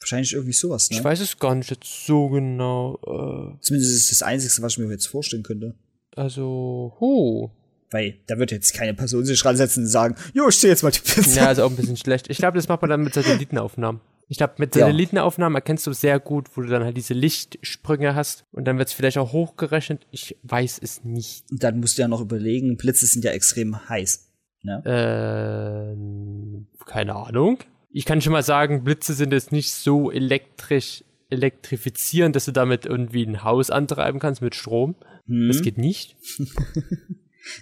Wahrscheinlich 0.00 0.32
irgendwie 0.32 0.54
sowas, 0.54 0.90
ne? 0.90 0.96
Ich 0.96 1.04
weiß 1.04 1.20
es 1.20 1.38
gar 1.38 1.54
nicht 1.54 1.70
jetzt 1.70 2.06
so 2.06 2.28
genau. 2.28 2.98
Äh, 3.02 3.60
Zumindest 3.60 3.94
ist 3.94 4.10
das 4.10 4.22
Einzige, 4.22 4.62
was 4.62 4.72
ich 4.72 4.78
mir 4.78 4.90
jetzt 4.90 5.06
vorstellen 5.06 5.42
könnte. 5.42 5.74
also, 6.14 6.96
huh. 7.00 7.50
Weil 7.90 8.18
da 8.26 8.38
wird 8.38 8.50
jetzt 8.50 8.74
keine 8.74 8.94
Person 8.94 9.24
sich 9.24 9.44
ransetzen 9.44 9.84
und 9.84 9.88
sagen, 9.88 10.16
jo, 10.34 10.48
ich 10.48 10.56
stehe 10.56 10.72
jetzt 10.72 10.82
mal 10.82 10.90
die 10.90 11.00
Pizza. 11.00 11.42
Ja, 11.42 11.50
ist 11.50 11.60
auch 11.60 11.70
ein 11.70 11.76
bisschen 11.76 11.96
schlecht. 11.96 12.28
Ich 12.28 12.38
glaube, 12.38 12.56
das 12.56 12.68
macht 12.68 12.82
man 12.82 12.90
dann 12.90 13.02
mit 13.02 13.14
Satellitenaufnahmen. 13.14 14.00
Ich 14.28 14.38
glaube, 14.38 14.54
mit. 14.58 14.74
Satellitenaufnahmen 14.74 15.54
erkennst 15.54 15.86
du 15.86 15.92
sehr 15.92 16.18
gut, 16.18 16.48
wo 16.56 16.62
du 16.62 16.68
dann 16.68 16.82
halt 16.82 16.96
diese 16.96 17.14
Lichtsprünge 17.14 18.14
hast 18.14 18.44
und 18.50 18.64
dann 18.64 18.78
wird 18.78 18.88
es 18.88 18.94
vielleicht 18.94 19.18
auch 19.18 19.32
hochgerechnet. 19.32 20.06
Ich 20.10 20.36
weiß 20.42 20.80
es 20.82 21.04
nicht. 21.04 21.44
Und 21.50 21.62
dann 21.62 21.78
musst 21.78 21.96
du 21.96 22.02
ja 22.02 22.08
noch 22.08 22.20
überlegen, 22.20 22.76
Blitze 22.76 23.06
sind 23.06 23.24
ja 23.24 23.30
extrem 23.30 23.88
heiß. 23.88 24.32
Ne? 24.62 24.82
Ähm, 24.84 26.66
keine 26.86 27.14
Ahnung. 27.14 27.58
Ich 27.90 28.04
kann 28.04 28.20
schon 28.20 28.32
mal 28.32 28.42
sagen, 28.42 28.82
Blitze 28.82 29.14
sind 29.14 29.32
jetzt 29.32 29.52
nicht 29.52 29.72
so 29.72 30.10
elektrisch 30.10 31.04
elektrifizierend, 31.28 32.36
dass 32.36 32.44
du 32.44 32.52
damit 32.52 32.86
irgendwie 32.86 33.24
ein 33.24 33.42
Haus 33.42 33.70
antreiben 33.70 34.20
kannst 34.20 34.42
mit 34.42 34.54
Strom. 34.54 34.94
Hm. 35.26 35.48
Das 35.48 35.62
geht 35.62 35.78
nicht. 35.78 36.16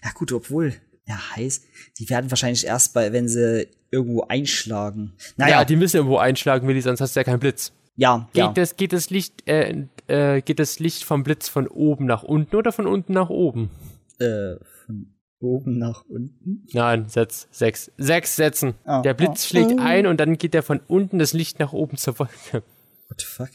Ja 0.05 0.11
gut, 0.15 0.33
obwohl, 0.33 0.75
ja, 1.07 1.19
heiß. 1.37 1.63
Die 1.99 2.09
werden 2.09 2.31
wahrscheinlich 2.31 2.67
erst 2.67 2.95
bei, 2.95 3.13
wenn 3.13 3.29
sie 3.29 3.69
irgendwo 3.91 4.23
einschlagen. 4.23 5.13
Naja, 5.37 5.61
Ja, 5.61 5.65
die 5.65 5.77
müssen 5.77 5.97
irgendwo 5.97 6.19
einschlagen, 6.19 6.67
Willi, 6.67 6.81
sonst 6.81 7.01
hast 7.01 7.15
du 7.15 7.21
ja 7.21 7.25
keinen 7.25 7.41
Blitz. 7.41 7.73
Ja, 7.97 8.29
Geht, 8.33 8.41
ja. 8.41 8.53
das, 8.53 8.77
geht, 8.77 8.93
das 8.93 9.11
Licht, 9.11 9.47
äh, 9.49 9.87
äh, 10.09 10.43
geht 10.43 10.59
das 10.59 10.81
Licht 10.81 11.05
vom 11.05 11.23
Blitz 11.23 11.49
von 11.49 11.69
oben 11.69 12.07
nach 12.07 12.25
unten 12.25 12.57
oder 12.57 12.73
von 12.73 12.87
unten 12.89 13.13
nach 13.13 13.29
oben? 13.31 13.71
Äh, 14.19 14.57
von 14.85 15.15
oben 15.39 15.79
nach 15.79 16.05
unten. 16.09 16.67
Nein, 16.73 17.09
Setz, 17.09 17.47
sechs. 17.53 17.93
Sechs 17.97 18.35
Sätzen. 18.35 18.75
Ah, 18.85 19.03
der 19.03 19.15
Blitz 19.15 19.45
ah. 19.45 19.49
schlägt 19.49 19.79
ein 19.79 20.07
und 20.09 20.19
dann 20.19 20.39
geht 20.39 20.55
der 20.55 20.65
von 20.65 20.81
unten 20.89 21.19
das 21.21 21.35
Licht 21.35 21.61
nach 21.61 21.73
oben 21.73 21.97
zur 21.97 22.19
Wolke. 22.19 22.65
What 23.09 23.21
the 23.21 23.27
fuck? 23.27 23.51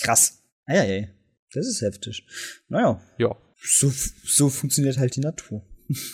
Krass. 0.00 0.42
Eieiei. 0.64 1.12
Das 1.52 1.66
ist 1.66 1.82
heftig. 1.82 2.26
Naja, 2.68 3.00
Ja. 3.18 3.36
So, 3.60 3.92
so 4.24 4.48
funktioniert 4.48 4.98
halt 4.98 5.16
die 5.16 5.20
Natur. 5.20 5.62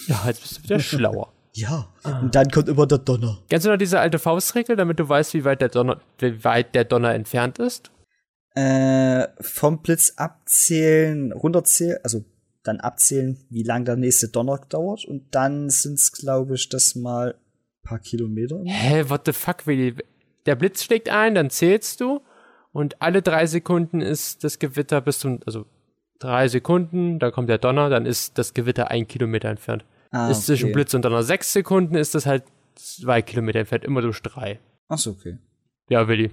Ja, 0.07 0.25
jetzt 0.27 0.41
bist 0.41 0.59
du 0.59 0.63
wieder 0.65 0.81
schlauer. 0.81 1.33
Ja. 1.57 1.89
Und 2.21 2.35
dann 2.35 2.51
kommt 2.51 2.69
immer 2.69 2.85
der 2.85 2.99
Donner. 2.99 3.39
Kennst 3.49 3.65
du 3.65 3.71
noch 3.71 3.79
diese 3.79 4.01
alte 4.01 4.19
Faustregel, 4.19 4.75
damit 4.75 4.99
du 4.99 5.09
weißt, 5.09 5.35
wie 5.35 5.45
weit 5.45 5.61
der 5.61 5.69
Donner, 5.69 6.01
wie 6.19 6.43
weit 6.43 6.75
der 6.75 6.83
Donner 6.83 7.15
entfernt 7.15 7.61
ist? 7.61 7.93
Äh, 8.57 9.29
vom 9.41 9.81
Blitz 9.81 10.15
abzählen, 10.17 11.31
runterzählen, 11.31 11.99
also 12.03 12.25
dann 12.65 12.81
abzählen, 12.81 13.39
wie 13.51 13.63
lang 13.63 13.85
der 13.85 13.95
nächste 13.95 14.31
Donner 14.31 14.59
dauert. 14.69 15.05
Und 15.05 15.33
dann 15.33 15.71
sind's, 15.71 16.11
glaube 16.11 16.57
ich, 16.57 16.69
das 16.69 16.97
mal 16.97 17.37
paar 17.85 18.01
Kilometer. 18.01 18.61
Hä, 18.65 19.05
what 19.09 19.23
the 19.27 19.33
fuck, 19.33 19.67
Willi? 19.67 19.95
Der 20.47 20.57
Blitz 20.57 20.83
schlägt 20.83 21.09
ein, 21.09 21.37
dann 21.37 21.51
zählst 21.51 22.01
du 22.01 22.21
und 22.73 23.01
alle 23.01 23.23
drei 23.23 23.47
Sekunden 23.47 24.01
ist 24.01 24.43
das 24.43 24.59
Gewitter 24.59 25.01
bis 25.01 25.21
zum, 25.21 25.39
also 25.47 25.67
drei 26.19 26.49
Sekunden, 26.49 27.19
da 27.19 27.31
kommt 27.31 27.49
der 27.49 27.59
Donner, 27.59 27.89
dann 27.91 28.07
ist 28.07 28.39
das 28.39 28.55
Gewitter 28.55 28.91
ein 28.91 29.07
Kilometer 29.09 29.49
entfernt. 29.49 29.85
Ah, 30.11 30.31
ist 30.31 30.47
zwischen 30.47 30.67
okay. 30.67 30.75
Blitz 30.75 30.95
und 30.95 31.05
Donner 31.05 31.23
sechs 31.23 31.53
Sekunden, 31.53 31.95
ist 31.97 32.15
das 32.15 32.25
halt 32.27 32.45
zwei 32.77 33.23
Kilometer 33.23 33.59
entfernt, 33.61 33.85
immer 33.85 34.01
durch 34.03 34.21
drei. 34.23 34.59
Ach 34.89 34.99
so, 34.99 35.11
okay. 35.11 35.39
Ja, 35.89 36.07
Willi. 36.09 36.31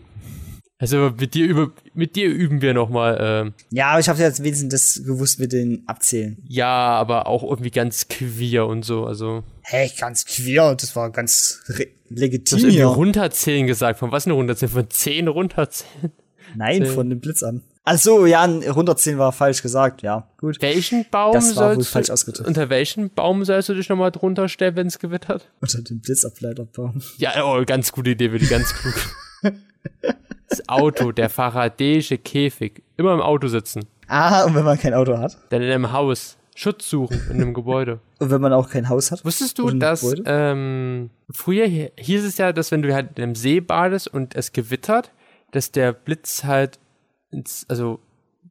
Also 0.78 1.12
mit 1.20 1.36
dir, 1.36 1.46
über, 1.46 1.72
mit 1.94 2.16
dir 2.16 2.28
üben 2.28 2.62
wir 2.62 2.74
nochmal, 2.74 3.18
ähm, 3.22 3.54
Ja, 3.70 3.90
aber 3.90 4.00
ich 4.00 4.10
habe 4.10 4.20
jetzt 4.20 4.42
wenigstens 4.44 4.70
das 4.98 5.04
gewusst 5.06 5.40
mit 5.40 5.52
den 5.52 5.84
Abzählen. 5.88 6.38
ja, 6.48 6.68
aber 6.68 7.28
auch 7.28 7.44
irgendwie 7.44 7.70
ganz 7.70 8.08
queer 8.08 8.66
und 8.66 8.84
so, 8.84 9.06
also. 9.06 9.44
Hey, 9.62 9.92
ganz 10.00 10.26
queer, 10.26 10.74
das 10.76 10.96
war 10.96 11.12
ganz 11.12 11.62
re- 11.70 11.86
Du 12.10 12.16
hast 12.16 12.20
legitim 12.20 12.58
irgendwie 12.60 12.82
runterzählen 12.82 13.68
gesagt. 13.68 14.00
Von 14.00 14.12
was 14.12 14.26
eine 14.26 14.34
runterzählen? 14.34 14.72
Von 14.72 14.90
zehn 14.90 15.28
runterzählen? 15.28 16.12
Nein, 16.56 16.82
zählen. 16.84 16.94
von 16.96 17.10
dem 17.10 17.20
Blitz 17.20 17.42
an. 17.44 17.62
Ach 17.84 17.98
so, 17.98 18.26
ja, 18.28 18.44
110 18.44 19.18
war 19.18 19.32
falsch 19.32 19.62
gesagt, 19.64 20.04
ja, 20.04 20.28
gut. 20.38 20.62
Welchen 20.62 21.06
Baum 21.10 21.34
Das 21.34 21.56
war 21.56 21.70
wohl 21.70 21.76
sollst 21.76 21.90
falsch 21.92 22.08
du, 22.08 22.14
ausgedrückt. 22.14 22.48
unter 22.48 22.70
welchen 22.70 23.10
Baum 23.10 23.44
sollst 23.44 23.70
du 23.70 23.74
dich 23.74 23.90
nochmal 23.90 24.12
drunter 24.12 24.48
stellen, 24.50 24.76
wenn 24.76 24.88
es 24.88 25.00
gewittert? 25.00 25.50
Unter 25.62 25.82
dem 25.82 26.00
Blitzableiterbaum. 26.00 27.02
Ja, 27.18 27.44
oh, 27.44 27.64
ganz 27.66 27.92
gute 27.92 28.12
Idee, 28.12 28.32
Willi, 28.32 28.46
ganz 28.48 28.74
klug. 28.74 28.94
Das 30.48 30.68
Auto, 30.68 31.12
der 31.14 31.30
faradäische 31.30 32.18
Käfig. 32.18 32.84
Immer 32.98 33.14
im 33.14 33.22
Auto 33.22 33.48
sitzen. 33.48 33.86
Ah, 34.08 34.44
und 34.44 34.54
wenn 34.54 34.66
man 34.66 34.78
kein 34.78 34.94
Auto 34.94 35.18
hat. 35.18 35.38
Dann 35.50 35.62
in 35.62 35.72
einem 35.72 35.92
Haus. 35.94 36.38
Schutz 36.54 36.90
suchen 36.90 37.20
in 37.30 37.38
einem 37.38 37.54
Gebäude. 37.54 38.02
Und 38.20 38.30
wenn 38.30 38.42
man 38.42 38.52
auch 38.52 38.70
kein 38.70 38.90
Haus 38.90 39.10
hat. 39.12 39.24
Wusstest 39.24 39.58
du, 39.58 39.72
dass 39.72 40.06
ähm, 40.26 41.10
früher 41.32 41.66
hi- 41.66 41.92
hieß 41.98 42.26
es 42.26 42.38
ja, 42.38 42.52
dass 42.52 42.70
wenn 42.72 42.82
du 42.82 42.94
halt 42.94 43.18
in 43.18 43.24
einem 43.24 43.36
See 43.36 43.62
badest 43.62 44.10
und 44.10 44.36
es 44.36 44.52
gewittert, 44.52 45.12
dass 45.52 45.72
der 45.72 45.94
Blitz 45.94 46.44
halt 46.44 46.78
ins, 47.32 47.66
also 47.70 48.00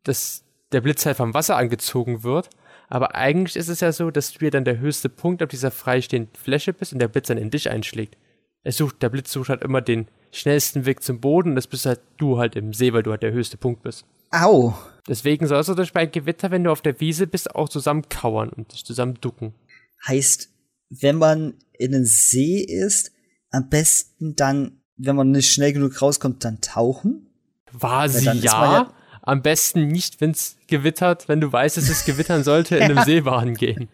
dass 0.04 0.44
der 0.72 0.80
Blitz 0.80 1.04
halt 1.06 1.16
vom 1.16 1.34
Wasser 1.34 1.56
angezogen 1.56 2.22
wird. 2.22 2.50
Aber 2.88 3.14
eigentlich 3.14 3.56
ist 3.56 3.68
es 3.68 3.80
ja 3.80 3.92
so, 3.92 4.10
dass 4.10 4.32
du 4.32 4.44
ja 4.44 4.50
dann 4.50 4.64
der 4.64 4.78
höchste 4.78 5.08
Punkt 5.08 5.42
auf 5.42 5.48
dieser 5.48 5.70
freistehenden 5.70 6.34
Fläche 6.34 6.72
bist 6.72 6.92
und 6.92 6.98
der 6.98 7.08
Blitz 7.08 7.28
dann 7.28 7.38
in 7.38 7.50
dich 7.50 7.70
einschlägt. 7.70 8.16
Er 8.62 8.72
sucht, 8.72 9.02
der 9.02 9.08
Blitz 9.08 9.32
sucht 9.32 9.48
halt 9.48 9.62
immer 9.62 9.80
den 9.80 10.08
schnellsten 10.32 10.86
Weg 10.86 11.02
zum 11.02 11.20
Boden 11.20 11.50
und 11.50 11.56
das 11.56 11.66
bist 11.66 11.86
halt 11.86 12.00
du 12.18 12.38
halt 12.38 12.56
im 12.56 12.72
See, 12.72 12.92
weil 12.92 13.02
du 13.02 13.10
halt 13.10 13.22
der 13.22 13.32
höchste 13.32 13.56
Punkt 13.56 13.82
bist. 13.82 14.04
Au. 14.30 14.74
Deswegen 15.08 15.46
sollst 15.46 15.68
du 15.68 15.74
dich 15.74 15.92
bei 15.92 16.06
Gewitter, 16.06 16.50
wenn 16.50 16.64
du 16.64 16.70
auf 16.70 16.82
der 16.82 17.00
Wiese 17.00 17.26
bist, 17.26 17.54
auch 17.54 17.68
zusammenkauern 17.68 18.50
und 18.50 18.72
dich 18.72 18.84
zusammen 18.84 19.18
ducken. 19.20 19.54
Heißt, 20.06 20.50
wenn 20.88 21.16
man 21.16 21.54
in 21.78 21.94
einem 21.94 22.04
See 22.04 22.60
ist, 22.60 23.12
am 23.50 23.68
besten 23.68 24.36
dann, 24.36 24.82
wenn 24.96 25.16
man 25.16 25.30
nicht 25.30 25.50
schnell 25.50 25.72
genug 25.72 26.00
rauskommt, 26.00 26.44
dann 26.44 26.60
tauchen. 26.60 27.29
War 27.72 28.08
sie 28.08 28.24
ja, 28.24 28.32
ja- 28.72 28.94
Am 29.22 29.42
besten 29.42 29.88
nicht, 29.88 30.20
wenn 30.20 30.30
es 30.30 30.56
gewittert, 30.66 31.28
wenn 31.28 31.40
du 31.40 31.52
weißt, 31.52 31.76
dass 31.76 31.88
es 31.88 32.04
gewittern 32.04 32.42
sollte, 32.42 32.76
in 32.76 32.82
einem 32.84 33.04
See 33.04 33.20
gehen. 33.54 33.88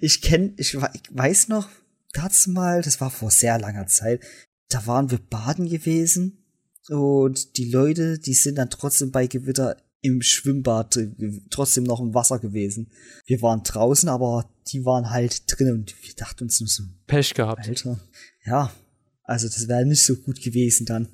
Ich 0.00 0.20
kenn, 0.20 0.54
ich, 0.56 0.74
ich 0.74 1.02
weiß 1.10 1.48
noch, 1.48 1.68
das 2.12 2.46
mal, 2.46 2.82
das 2.82 3.00
war 3.00 3.10
vor 3.10 3.30
sehr 3.30 3.58
langer 3.58 3.86
Zeit, 3.86 4.20
da 4.68 4.86
waren 4.86 5.10
wir 5.10 5.18
baden 5.18 5.68
gewesen 5.68 6.44
und 6.88 7.56
die 7.56 7.70
Leute, 7.70 8.18
die 8.18 8.34
sind 8.34 8.56
dann 8.56 8.70
trotzdem 8.70 9.10
bei 9.10 9.26
Gewitter 9.26 9.76
im 10.00 10.20
Schwimmbad 10.20 10.96
äh, 10.96 11.08
trotzdem 11.50 11.84
noch 11.84 12.00
im 12.00 12.12
Wasser 12.12 12.40
gewesen. 12.40 12.90
Wir 13.24 13.40
waren 13.40 13.62
draußen, 13.62 14.08
aber 14.08 14.50
die 14.66 14.84
waren 14.84 15.10
halt 15.10 15.44
drin 15.46 15.70
und 15.72 15.94
wir 16.02 16.14
dachten 16.14 16.44
uns 16.44 16.60
nur 16.60 16.68
so, 16.68 16.82
Pech 17.06 17.34
gehabt. 17.34 17.68
Alter, 17.68 18.00
ja, 18.44 18.72
also 19.22 19.46
das 19.46 19.68
wäre 19.68 19.86
nicht 19.86 20.02
so 20.04 20.16
gut 20.16 20.42
gewesen 20.42 20.86
dann. 20.86 21.08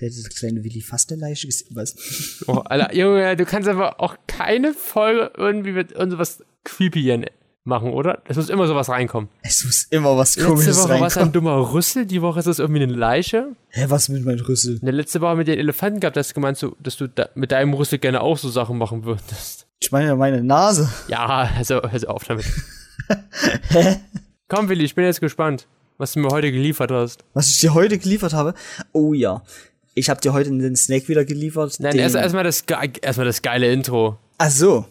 Der 0.00 0.08
hätte 0.08 0.22
der 0.22 0.30
kleine 0.30 0.64
Willi 0.64 0.80
fast 0.80 1.12
eine 1.12 1.20
Leiche 1.20 1.46
gesehen, 1.46 1.68
was? 1.74 1.94
Oh, 2.46 2.58
Alter, 2.64 2.94
Junge, 2.94 3.36
du 3.36 3.44
kannst 3.44 3.68
aber 3.68 4.00
auch 4.00 4.16
keine 4.26 4.74
Folge 4.74 5.32
irgendwie 5.36 5.72
mit 5.72 5.92
irgendwas 5.92 6.44
creepy 6.64 7.24
machen, 7.64 7.92
oder? 7.92 8.22
Es 8.24 8.36
muss 8.36 8.48
immer 8.48 8.66
sowas 8.66 8.88
reinkommen. 8.88 9.30
Es 9.42 9.64
muss 9.64 9.84
immer 9.90 10.16
was 10.16 10.36
Letzte 10.36 10.50
komisches 10.50 10.76
Woche 10.78 10.88
war 11.00 11.06
es 11.06 11.16
ein 11.16 11.24
reinkommen. 11.24 11.32
dummer 11.32 11.72
Rüssel, 11.72 12.06
die 12.06 12.20
Woche 12.22 12.40
ist 12.40 12.46
es 12.46 12.58
irgendwie 12.58 12.82
eine 12.82 12.92
Leiche. 12.92 13.54
Hä, 13.68 13.86
was 13.88 14.08
mit 14.08 14.24
meinem 14.24 14.40
Rüssel? 14.44 14.74
In 14.74 14.84
der 14.84 14.94
letzte 14.94 15.20
Woche 15.20 15.36
mit 15.36 15.48
den 15.48 15.58
Elefanten 15.58 16.00
hast 16.14 16.30
du 16.30 16.34
gemeint, 16.34 16.58
so, 16.58 16.76
dass 16.80 16.96
du 16.96 17.08
da, 17.08 17.28
mit 17.34 17.52
deinem 17.52 17.72
Rüssel 17.74 17.98
gerne 17.98 18.20
auch 18.20 18.36
so 18.36 18.48
Sachen 18.48 18.78
machen 18.78 19.04
würdest. 19.04 19.66
Ich 19.80 19.90
meine 19.92 20.08
ja 20.08 20.16
meine 20.16 20.42
Nase. 20.42 20.88
Ja, 21.08 21.50
also, 21.56 21.80
also 21.82 22.08
auf 22.08 22.24
damit. 22.24 22.46
Hä? 23.68 23.96
Komm, 24.48 24.68
Willi, 24.68 24.84
ich 24.84 24.94
bin 24.94 25.04
jetzt 25.04 25.20
gespannt, 25.20 25.66
was 26.02 26.12
du 26.14 26.20
mir 26.20 26.28
heute 26.30 26.50
geliefert 26.50 26.90
hast. 26.90 27.24
Was 27.32 27.48
ich 27.48 27.60
dir 27.60 27.74
heute 27.74 27.96
geliefert 27.96 28.32
habe? 28.32 28.54
Oh 28.92 29.14
ja. 29.14 29.42
Ich 29.94 30.10
habe 30.10 30.20
dir 30.20 30.32
heute 30.32 30.50
den 30.50 30.74
Snack 30.74 31.08
wieder 31.08 31.24
geliefert. 31.24 31.76
Nein, 31.78 31.96
erst 31.96 32.16
erstmal 32.16 32.42
das, 32.44 32.66
ge- 32.66 32.76
erstmal 33.00 33.26
das 33.26 33.40
geile 33.40 33.72
Intro. 33.72 34.18
Ach 34.38 34.50
so. 34.50 34.84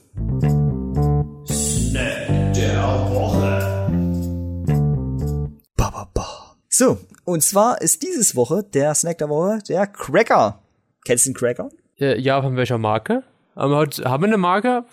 Ba, 5.77 5.89
ba, 5.89 6.09
ba. 6.13 6.55
So, 6.69 6.97
und 7.25 7.43
zwar 7.43 7.81
ist 7.81 8.01
dieses 8.03 8.35
Woche 8.35 8.63
der 8.63 8.93
Snack 8.95 9.17
der 9.19 9.29
Woche 9.29 9.59
der 9.67 9.87
Cracker. 9.87 10.61
Kennst 11.05 11.25
du 11.25 11.31
den 11.31 11.35
Cracker? 11.35 11.69
Äh, 11.99 12.19
ja, 12.19 12.41
von 12.41 12.55
welcher 12.55 12.77
Marke? 12.77 13.23
Haben 13.55 13.71
wir, 13.71 13.77
heute- 13.77 14.03
haben 14.05 14.23
wir 14.23 14.27
eine 14.27 14.37
Marke? 14.37 14.85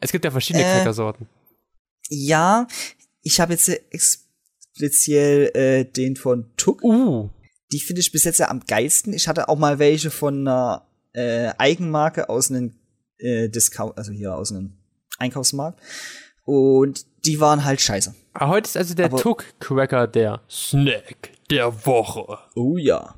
Es 0.00 0.12
gibt 0.12 0.24
ja 0.24 0.30
verschiedene 0.30 0.64
Äh, 0.64 0.74
Crackersorten. 0.76 1.28
Ja, 2.08 2.66
ich 3.22 3.40
habe 3.40 3.52
jetzt 3.54 3.68
speziell 4.76 5.50
äh, 5.56 5.84
den 5.84 6.16
von 6.16 6.50
Tuck. 6.56 6.82
Uh, 6.84 7.30
Die 7.72 7.80
finde 7.80 8.00
ich 8.00 8.12
bis 8.12 8.24
jetzt 8.24 8.38
ja 8.38 8.48
am 8.50 8.60
geilsten. 8.66 9.12
Ich 9.14 9.26
hatte 9.28 9.48
auch 9.48 9.56
mal 9.58 9.78
welche 9.78 10.10
von 10.10 10.40
einer 10.46 10.86
äh, 11.14 11.50
Eigenmarke 11.58 12.28
aus 12.28 12.50
einem 12.50 12.74
äh, 13.18 13.48
Discount, 13.48 13.96
also 13.96 14.12
hier 14.12 14.34
aus 14.36 14.52
einem 14.52 14.74
Einkaufsmarkt. 15.18 15.80
Und 16.44 17.06
die 17.24 17.40
waren 17.40 17.64
halt 17.64 17.80
scheiße. 17.80 18.14
ah, 18.34 18.48
heute 18.48 18.68
ist 18.68 18.76
also 18.76 18.94
der 18.94 19.06
Aber- 19.06 19.16
Tuck 19.18 19.44
Cracker 19.58 20.06
der 20.06 20.42
Snack 20.48 21.30
der 21.50 21.86
Woche. 21.86 22.38
Oh 22.54 22.76
ja. 22.76 23.16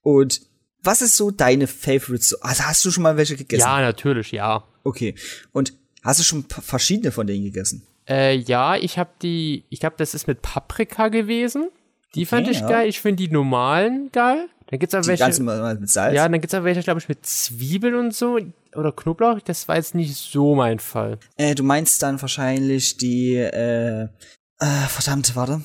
Und 0.00 0.40
was 0.82 1.02
ist 1.02 1.16
so 1.16 1.30
deine 1.30 1.66
Favorites? 1.66 2.30
So- 2.30 2.40
Also 2.40 2.64
hast 2.64 2.84
du 2.84 2.90
schon 2.90 3.02
mal 3.02 3.16
welche 3.16 3.36
gegessen? 3.36 3.60
Ja, 3.60 3.80
natürlich, 3.80 4.32
ja. 4.32 4.64
Okay. 4.82 5.14
Und 5.52 5.74
hast 6.02 6.18
du 6.20 6.24
schon 6.24 6.44
verschiedene 6.48 7.12
von 7.12 7.26
denen 7.26 7.44
gegessen? 7.44 7.86
Äh, 8.08 8.36
ja, 8.36 8.76
ich 8.76 8.98
habe 8.98 9.10
die, 9.22 9.64
ich 9.70 9.80
glaube, 9.80 9.96
das 9.98 10.14
ist 10.14 10.26
mit 10.26 10.42
Paprika 10.42 11.08
gewesen. 11.08 11.68
Die 12.14 12.26
fand 12.26 12.46
Okay, 12.46 12.54
ich 12.56 12.60
ja. 12.60 12.68
geil. 12.68 12.88
Ich 12.88 13.00
finde 13.00 13.24
die 13.26 13.32
normalen 13.32 14.10
geil. 14.12 14.48
Dann 14.68 14.78
gibt's 14.78 14.94
auch 14.94 15.02
Die 15.02 15.08
welche. 15.08 15.42
mit 15.42 15.90
Salz? 15.90 16.14
Ja, 16.14 16.28
dann 16.28 16.40
gibt's 16.40 16.54
auch 16.54 16.64
welche, 16.64 16.82
glaube 16.82 17.00
ich, 17.00 17.08
mit 17.08 17.24
Zwiebeln 17.26 17.94
und 17.96 18.14
so. 18.14 18.38
Oder 18.74 18.92
Knoblauch. 18.92 19.40
Das 19.40 19.68
war 19.68 19.76
jetzt 19.76 19.94
nicht 19.94 20.14
so 20.16 20.54
mein 20.54 20.78
Fall. 20.78 21.18
Äh, 21.36 21.54
du 21.54 21.62
meinst 21.62 22.02
dann 22.02 22.20
wahrscheinlich 22.20 22.96
die, 22.96 23.34
äh, 23.36 24.04
äh, 24.04 24.08
verdammt, 24.88 25.34
warte. 25.36 25.62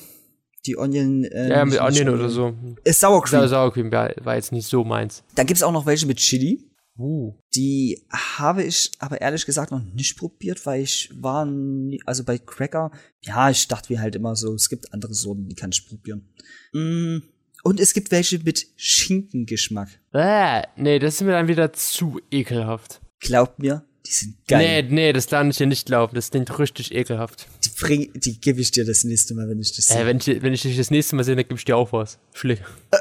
Die 0.66 0.76
Onion, 0.76 1.24
äh, 1.24 1.48
Ja, 1.50 1.64
mit 1.64 1.80
Onion 1.80 2.10
oder 2.10 2.28
so. 2.28 2.52
Äh, 2.84 2.92
Sour 2.92 3.22
Cream. 3.24 3.46
Sour 3.48 3.72
Cream 3.72 3.90
war, 3.90 4.10
war 4.22 4.34
jetzt 4.36 4.52
nicht 4.52 4.66
so 4.68 4.84
meins. 4.84 5.22
Dann 5.34 5.46
gibt's 5.46 5.62
auch 5.62 5.72
noch 5.72 5.86
welche 5.86 6.06
mit 6.06 6.18
Chili. 6.18 6.69
Uh. 7.00 7.34
Die 7.54 8.02
habe 8.10 8.62
ich 8.62 8.92
aber 8.98 9.20
ehrlich 9.20 9.46
gesagt 9.46 9.70
noch 9.70 9.82
nicht 9.82 10.18
probiert, 10.18 10.66
weil 10.66 10.82
ich 10.82 11.10
war, 11.14 11.46
nie, 11.46 12.00
also 12.04 12.24
bei 12.24 12.36
Cracker, 12.38 12.90
ja, 13.22 13.48
ich 13.50 13.66
dachte 13.68 13.92
mir 13.92 14.00
halt 14.00 14.14
immer 14.16 14.36
so, 14.36 14.52
es 14.54 14.68
gibt 14.68 14.92
andere 14.92 15.14
Sorten, 15.14 15.48
die 15.48 15.54
kann 15.54 15.70
ich 15.72 15.86
probieren. 15.88 16.28
Mm, 16.72 17.18
und 17.62 17.80
es 17.80 17.94
gibt 17.94 18.10
welche 18.10 18.38
mit 18.40 18.66
Schinkengeschmack. 18.76 19.88
Äh, 20.12 20.62
nee, 20.76 20.98
das 20.98 21.14
ist 21.14 21.20
mir 21.22 21.32
dann 21.32 21.48
wieder 21.48 21.72
zu 21.72 22.20
ekelhaft. 22.30 23.00
Glaubt 23.20 23.58
mir, 23.58 23.84
die 24.06 24.12
sind 24.12 24.36
geil. 24.46 24.82
Nee, 24.82 24.94
nee, 24.94 25.12
das 25.12 25.26
darf 25.26 25.46
ich 25.46 25.56
dir 25.56 25.66
nicht 25.66 25.86
glauben. 25.86 26.14
Das 26.14 26.30
klingt 26.30 26.58
richtig 26.58 26.94
ekelhaft. 26.94 27.46
Die, 27.64 27.70
bring, 27.78 28.10
die 28.14 28.40
gebe 28.40 28.60
ich 28.60 28.70
dir 28.70 28.84
das 28.84 29.04
nächste 29.04 29.34
Mal, 29.34 29.48
wenn 29.48 29.60
ich 29.60 29.74
das 29.74 29.90
Äh, 29.90 29.94
sehe. 29.94 30.06
wenn 30.06 30.16
ich, 30.18 30.26
wenn 30.42 30.52
ich 30.52 30.62
dich 30.62 30.76
das 30.76 30.90
nächste 30.90 31.16
Mal 31.16 31.24
sehe, 31.24 31.36
dann 31.36 31.44
gebe 31.44 31.56
ich 31.58 31.64
dir 31.64 31.76
auch 31.76 31.92
was. 31.92 32.18
Schlick. 32.34 32.62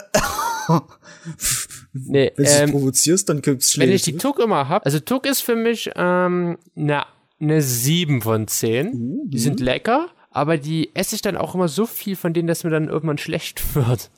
Nee, 1.93 2.31
Wenn 2.36 2.46
du 2.46 2.51
ähm, 2.51 2.65
es 2.65 2.72
provozierst, 2.72 3.29
dann 3.29 3.41
gibt's 3.41 3.77
wenn 3.77 3.84
Schläge. 3.84 3.93
ich 3.96 4.01
die 4.03 4.17
Tuck 4.17 4.39
immer 4.39 4.69
hab, 4.69 4.86
also 4.86 5.00
Tuck 5.00 5.25
ist 5.25 5.41
für 5.41 5.55
mich 5.55 5.89
ähm, 5.96 6.58
eine 6.75 7.05
ne 7.39 7.62
7 7.62 8.22
von 8.22 8.48
10. 8.48 8.88
Mhm. 8.88 9.29
Die 9.29 9.39
sind 9.39 9.60
lecker, 9.60 10.08
aber 10.29 10.58
die 10.58 10.96
esse 10.96 11.15
ich 11.15 11.22
dann 11.22 11.38
auch 11.38 11.55
immer 11.55 11.67
so 11.67 11.86
viel 11.86 12.15
von 12.15 12.34
denen, 12.34 12.48
dass 12.48 12.63
mir 12.63 12.69
dann 12.69 12.89
irgendwann 12.89 13.17
schlecht 13.17 13.63
wird. 13.75 14.12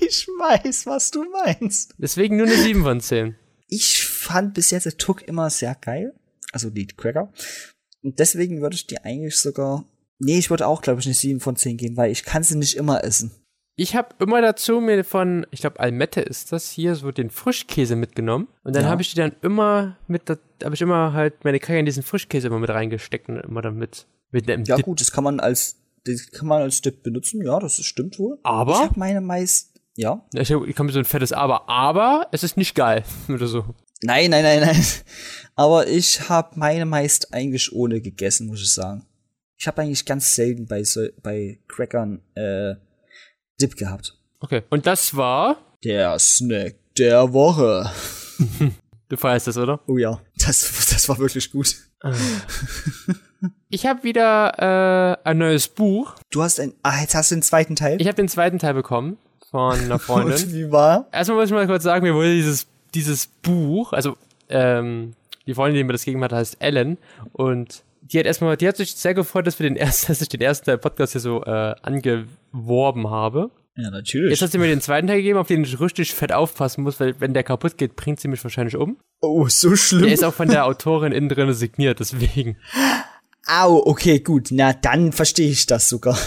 ich 0.00 0.26
weiß, 0.28 0.86
was 0.86 1.10
du 1.10 1.24
meinst. 1.30 1.94
Deswegen 1.98 2.36
nur 2.36 2.46
eine 2.46 2.56
7 2.56 2.82
von 2.82 3.00
10. 3.00 3.34
Ich 3.68 4.06
fand 4.06 4.54
bis 4.54 4.70
jetzt 4.70 4.98
Tuck 4.98 5.26
immer 5.26 5.50
sehr 5.50 5.74
geil. 5.74 6.14
Also 6.52 6.70
die 6.70 6.86
Cracker. 6.86 7.32
Und 8.02 8.18
deswegen 8.18 8.62
würde 8.62 8.76
ich 8.76 8.86
die 8.86 8.98
eigentlich 8.98 9.36
sogar. 9.36 9.84
Nee, 10.18 10.38
ich 10.38 10.50
würde 10.50 10.66
auch, 10.66 10.82
glaube 10.82 11.00
ich, 11.00 11.06
eine 11.06 11.14
7 11.14 11.40
von 11.40 11.56
10 11.56 11.76
geben, 11.76 11.96
weil 11.96 12.10
ich 12.10 12.24
kann 12.24 12.42
sie 12.42 12.56
nicht 12.56 12.76
immer 12.76 13.04
essen. 13.04 13.30
Ich 13.80 13.94
habe 13.94 14.08
immer 14.18 14.42
dazu 14.42 14.80
mir 14.80 15.04
von, 15.04 15.46
ich 15.52 15.60
glaube 15.60 15.78
Almette 15.78 16.20
ist 16.20 16.50
das 16.50 16.68
hier, 16.70 16.96
so 16.96 17.12
den 17.12 17.30
Frischkäse 17.30 17.94
mitgenommen. 17.94 18.48
Und 18.64 18.74
dann 18.74 18.82
Ja. 18.84 18.90
habe 18.90 19.02
ich 19.02 19.10
die 19.10 19.16
dann 19.16 19.32
immer 19.40 19.96
mit, 20.08 20.28
habe 20.28 20.74
ich 20.74 20.82
immer 20.82 21.12
halt 21.12 21.44
meine 21.44 21.60
Cracker 21.60 21.78
in 21.78 21.86
diesen 21.86 22.02
Frischkäse 22.02 22.48
immer 22.48 22.58
mit 22.58 22.70
reingesteckt 22.70 23.28
und 23.28 23.36
immer 23.38 23.62
dann 23.62 23.76
mit, 23.76 24.06
einem 24.50 24.64
Ja, 24.64 24.74
Dip. 24.76 24.84
gut, 24.84 25.00
das 25.00 25.12
kann 25.12 25.22
man 25.24 25.38
als 25.40 25.76
das 26.04 26.30
kann 26.32 26.48
man 26.48 26.62
als 26.62 26.80
Dip 26.80 27.02
benutzen, 27.02 27.40
ja, 27.44 27.58
das 27.60 27.76
stimmt 27.84 28.18
wohl. 28.18 28.38
Aber? 28.42 28.72
Ich 28.72 28.78
habe 28.80 28.98
meine 28.98 29.20
meist. 29.20 29.78
Ja. 29.94 30.24
Ich, 30.32 30.50
hab- 30.52 30.66
ich 30.66 30.74
komme 30.74 30.90
so 30.90 30.98
ein 30.98 31.04
fettes 31.04 31.32
Aber, 31.32 31.68
aber 31.68 32.28
es 32.32 32.42
ist 32.42 32.56
nicht 32.56 32.74
geil 32.74 33.04
oder 33.28 33.46
so. 33.46 33.64
Nein, 34.02 34.30
nein, 34.30 34.42
nein, 34.44 34.60
nein. 34.60 34.84
Aber 35.56 35.86
ich 35.88 36.28
habe 36.28 36.58
meine 36.58 36.84
meist 36.86 37.32
eigentlich 37.34 37.72
ohne 37.72 38.00
gegessen, 38.00 38.46
muss 38.46 38.60
ich 38.62 38.72
sagen. 38.72 39.04
Ich 39.56 39.66
habe 39.66 39.82
eigentlich 39.82 40.04
ganz 40.04 40.34
selten 40.36 40.66
bei, 40.66 40.84
so, 40.84 41.06
bei 41.22 41.58
Crackern 41.68 42.22
äh, 42.36 42.74
Dip 43.60 43.76
gehabt. 43.76 44.16
Okay. 44.40 44.62
Und 44.70 44.86
das 44.86 45.16
war, 45.16 45.56
Der 45.84 46.18
Snack 46.18 46.76
der 46.96 47.32
Woche. 47.32 47.90
du 49.08 49.16
feierst 49.16 49.46
das, 49.48 49.56
oder? 49.58 49.80
Oh 49.86 49.96
ja, 49.98 50.20
das, 50.44 50.60
das 50.90 51.08
war 51.08 51.18
wirklich 51.18 51.50
gut. 51.50 51.74
Ich 53.68 53.86
habe 53.86 54.02
wieder 54.04 55.18
äh, 55.24 55.28
ein 55.28 55.38
neues 55.38 55.68
Buch. 55.68 56.14
Du 56.30 56.42
hast 56.42 56.58
ein. 56.60 56.72
Ah, 56.82 57.00
jetzt 57.00 57.14
hast 57.14 57.30
du 57.30 57.36
den 57.36 57.42
zweiten 57.42 57.76
Teil. 57.76 58.00
Ich 58.00 58.06
habe 58.06 58.16
den 58.16 58.28
zweiten 58.28 58.58
Teil 58.58 58.74
bekommen 58.74 59.18
von 59.50 59.78
einer 59.78 59.98
Freundin. 59.98 60.34
Und 60.34 60.52
wie 60.52 60.70
war? 60.70 61.06
Erstmal 61.12 61.38
muss 61.38 61.46
ich 61.48 61.54
mal 61.54 61.66
kurz 61.66 61.82
sagen, 61.84 62.04
mir 62.04 62.14
wurde 62.14 62.34
dieses, 62.34 62.66
dieses 62.94 63.26
Buch, 63.26 63.92
also 63.92 64.16
ähm, 64.48 65.14
die 65.46 65.54
Freundin, 65.54 65.76
die 65.76 65.84
mir 65.84 65.92
das 65.92 66.04
gegeben 66.04 66.24
hat, 66.24 66.32
heißt 66.32 66.56
Ellen 66.60 66.98
und 67.32 67.82
die 68.12 68.18
hat 68.18 68.26
erstmal, 68.26 68.56
die 68.56 68.66
hat 68.68 68.76
sich 68.76 68.94
sehr 68.94 69.14
gefreut, 69.14 69.46
dass 69.46 69.58
wir 69.58 69.68
den 69.68 69.76
ersten, 69.76 70.06
dass 70.08 70.20
ich 70.20 70.28
den 70.28 70.40
ersten 70.40 70.66
Teil 70.66 70.78
Podcast 70.78 71.12
hier 71.12 71.20
so 71.20 71.44
äh, 71.44 71.74
angeworben 71.82 73.10
habe. 73.10 73.50
Ja, 73.76 73.90
natürlich. 73.90 74.30
Jetzt 74.30 74.42
hat 74.42 74.50
sie 74.50 74.58
mir 74.58 74.66
den 74.66 74.80
zweiten 74.80 75.06
Teil 75.06 75.18
gegeben, 75.18 75.38
auf 75.38 75.46
den 75.46 75.62
ich 75.62 75.78
richtig 75.78 76.12
fett 76.12 76.32
aufpassen 76.32 76.82
muss, 76.82 76.98
weil 76.98 77.20
wenn 77.20 77.32
der 77.32 77.44
kaputt 77.44 77.78
geht, 77.78 77.94
bringt 77.94 78.18
sie 78.18 78.26
mich 78.26 78.42
wahrscheinlich 78.42 78.76
um. 78.76 78.96
oh, 79.20 79.46
so 79.48 79.76
schlimm. 79.76 80.02
Der 80.02 80.12
ist 80.12 80.24
auch 80.24 80.34
von 80.34 80.48
der 80.48 80.66
Autorin 80.66 81.12
innen 81.12 81.28
drin 81.28 81.52
signiert, 81.52 82.00
deswegen. 82.00 82.56
Au, 83.46 83.76
okay, 83.86 84.18
gut. 84.18 84.48
Na, 84.50 84.72
dann 84.72 85.12
verstehe 85.12 85.50
ich 85.50 85.66
das 85.66 85.88
sogar. 85.88 86.18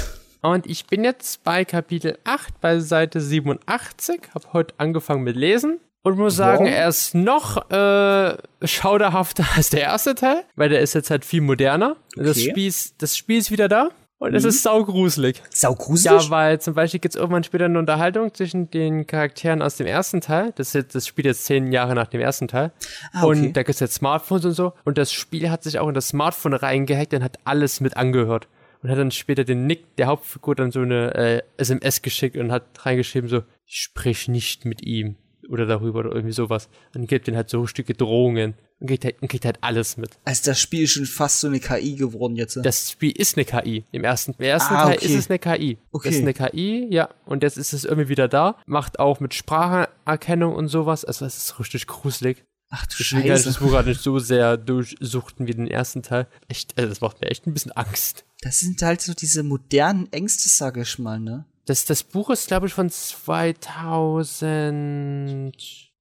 Und 0.41 0.65
ich 0.65 0.88
bin 0.88 1.03
jetzt 1.03 1.43
bei 1.43 1.65
Kapitel 1.65 2.17
8, 2.23 2.61
bei 2.61 2.79
Seite 2.79 3.19
87, 3.19 4.21
habe 4.33 4.53
heute 4.53 4.73
angefangen 4.77 5.23
mit 5.23 5.35
Lesen 5.35 5.79
und 6.03 6.17
muss 6.17 6.36
sagen, 6.36 6.65
Ja. 6.65 6.72
er 6.72 6.88
ist 6.89 7.13
noch 7.15 7.70
äh, 7.72 8.36
schauderhafter 8.63 9.46
als 9.55 9.70
der 9.70 9.81
erste 9.81 10.15
Teil, 10.15 10.43
weil 10.55 10.70
der 10.70 10.81
ist 10.81 10.93
jetzt 10.93 11.10
halt 11.10 11.25
viel 11.25 11.41
moderner. 11.41 11.96
Das, 12.15 12.38
Okay. 12.38 12.50
Spiel 12.51 12.67
ist, 12.67 13.01
das 13.01 13.15
Spiel 13.17 13.38
ist 13.39 13.51
wieder 13.51 13.67
da 13.67 13.89
und 14.17 14.36
es 14.36 14.43
ist 14.43 14.62
saugruselig. 14.63 15.41
Sau 15.50 15.74
gruselig. 15.75 16.24
Ja, 16.25 16.29
weil 16.29 16.62
zum 16.62 16.74
Beispiel 16.75 17.00
gibt 17.00 17.15
es 17.15 17.20
irgendwann 17.20 17.43
später 17.43 17.65
eine 17.65 17.79
Unterhaltung 17.79 18.34
zwischen 18.34 18.70
den 18.70 19.08
Charakteren 19.08 19.62
aus 19.63 19.77
dem 19.77 19.88
ersten 19.88 20.22
Teil. 20.22 20.53
Das, 20.55 20.67
ist 20.70 20.74
jetzt, 20.75 20.96
das 20.96 21.08
spielt 21.08 21.25
jetzt 21.25 21.46
zehn 21.46 21.72
Jahre 21.72 21.96
nach 21.96 22.08
dem 22.08 22.22
ersten 22.22 22.48
Teil. 22.48 22.72
Ah, 23.13 23.24
okay. 23.24 23.25
Und 23.48 23.53
da 23.53 23.63
gibt 23.63 23.74
es 23.75 23.79
jetzt 23.79 23.96
Smartphones 23.96 24.46
und 24.46 24.53
so. 24.53 24.74
Und 24.86 24.98
das 25.00 25.12
Spiel 25.12 25.50
hat 25.50 25.63
sich 25.63 25.79
auch 25.79 25.88
in 25.88 25.96
das 25.96 26.10
Smartphone 26.10 26.53
reingehackt 26.53 27.13
und 27.15 27.24
hat 27.24 27.39
alles 27.46 27.79
mit 27.81 27.98
angehört. 27.98 28.48
Und 28.84 28.89
hat 28.89 28.98
dann 28.98 29.12
später 29.12 29.43
den 29.43 29.67
Nick, 29.67 29.96
der 29.98 30.08
Hauptfigur, 30.08 30.55
dann 30.55 30.72
so 30.72 30.81
eine 30.81 31.13
äh, 31.15 31.41
SMS 31.58 32.01
geschickt 32.01 32.36
und 32.38 32.51
hat 32.51 32.63
reingeschrieben 32.86 33.29
so, 33.29 33.43
ich 33.65 33.77
sprich 33.77 34.27
nicht 34.27 34.66
mit 34.66 34.81
ihm. 34.83 35.16
Oder 35.50 35.66
darüber 35.66 36.00
oder 36.00 36.12
irgendwie 36.12 36.34
sowas. 36.34 36.70
Und 36.96 37.08
gibt 37.08 37.27
den 37.27 37.36
halt 37.36 37.50
so 37.50 37.66
Stücke 37.68 37.94
Drohungen. 37.94 38.54
Und 38.80 38.88
kriegt 38.88 39.06
halt, 39.06 39.22
und 39.22 39.27
kriegt 39.27 39.46
halt 39.46 39.58
alles 39.62 39.98
mit. 39.98 40.12
also 40.25 40.42
das 40.46 40.60
Spiel 40.60 40.84
ist 40.84 40.92
schon 40.92 41.06
fast 41.06 41.40
so 41.40 41.48
eine 41.48 41.60
KI 41.60 41.96
geworden 41.96 42.36
jetzt. 42.36 42.58
Das 42.64 42.92
Spiel 42.92 43.12
ist 43.12 43.38
eine 43.38 43.46
KI. 43.46 43.86
Im 43.92 44.04
ersten, 44.04 44.34
im 44.38 44.46
ersten 44.46 44.74
Ah, 44.74 44.86
Teil 44.86 44.96
okay. 44.98 45.06
ist 45.06 45.16
es 45.16 45.30
eine 45.30 45.40
KI. 45.40 45.77
Okay. 45.92 46.10
Das 46.10 46.16
ist 46.18 46.22
eine 46.22 46.34
KI, 46.34 46.88
ja. 46.90 47.10
Und 47.25 47.44
jetzt 47.44 47.58
ist 47.58 47.74
es 47.74 47.86
irgendwie 47.86 48.10
wieder 48.10 48.27
da. 48.27 48.58
Macht 48.66 49.00
auch 49.00 49.20
mit 49.20 49.34
Spracherkennung 49.34 50.54
und 50.56 50.68
sowas. 50.68 51.06
Also 51.06 51.25
es 51.25 51.38
ist 51.38 51.60
richtig 51.60 51.88
gruselig. 51.88 52.44
Ach 52.74 52.86
du 52.86 52.96
Deswegen 53.00 53.22
kann 53.24 53.36
ich 53.38 53.44
das 53.44 53.44
Scheiße. 53.56 53.60
Buch 53.60 53.72
gerade 53.72 53.90
nicht 53.90 54.01
so 54.01 54.18
sehr 54.20 54.56
durchsuchten 54.58 55.46
wie 55.48 55.51
den 55.54 55.68
ersten 55.68 56.04
Teil. 56.04 56.27
Echt, 56.48 56.77
also 56.77 56.88
das 56.90 57.01
macht 57.01 57.20
mir 57.22 57.27
echt 57.30 57.46
ein 57.46 57.54
bisschen 57.54 57.74
Angst. 57.74 58.25
Das 58.42 58.60
sind 58.60 58.82
halt 58.82 59.01
so 59.01 59.14
diese 59.14 59.44
modernen 59.44 60.12
Ängste, 60.14 60.48
sag 60.50 60.77
ich 60.77 60.98
mal, 60.98 61.20
ne? 61.20 61.46
Das, 61.72 61.86
das 61.86 62.03
Buch 62.03 62.29
ist, 62.29 62.50
glaube 62.50 62.68
ich, 62.68 62.74
von 62.74 62.90
2000, 62.90 65.55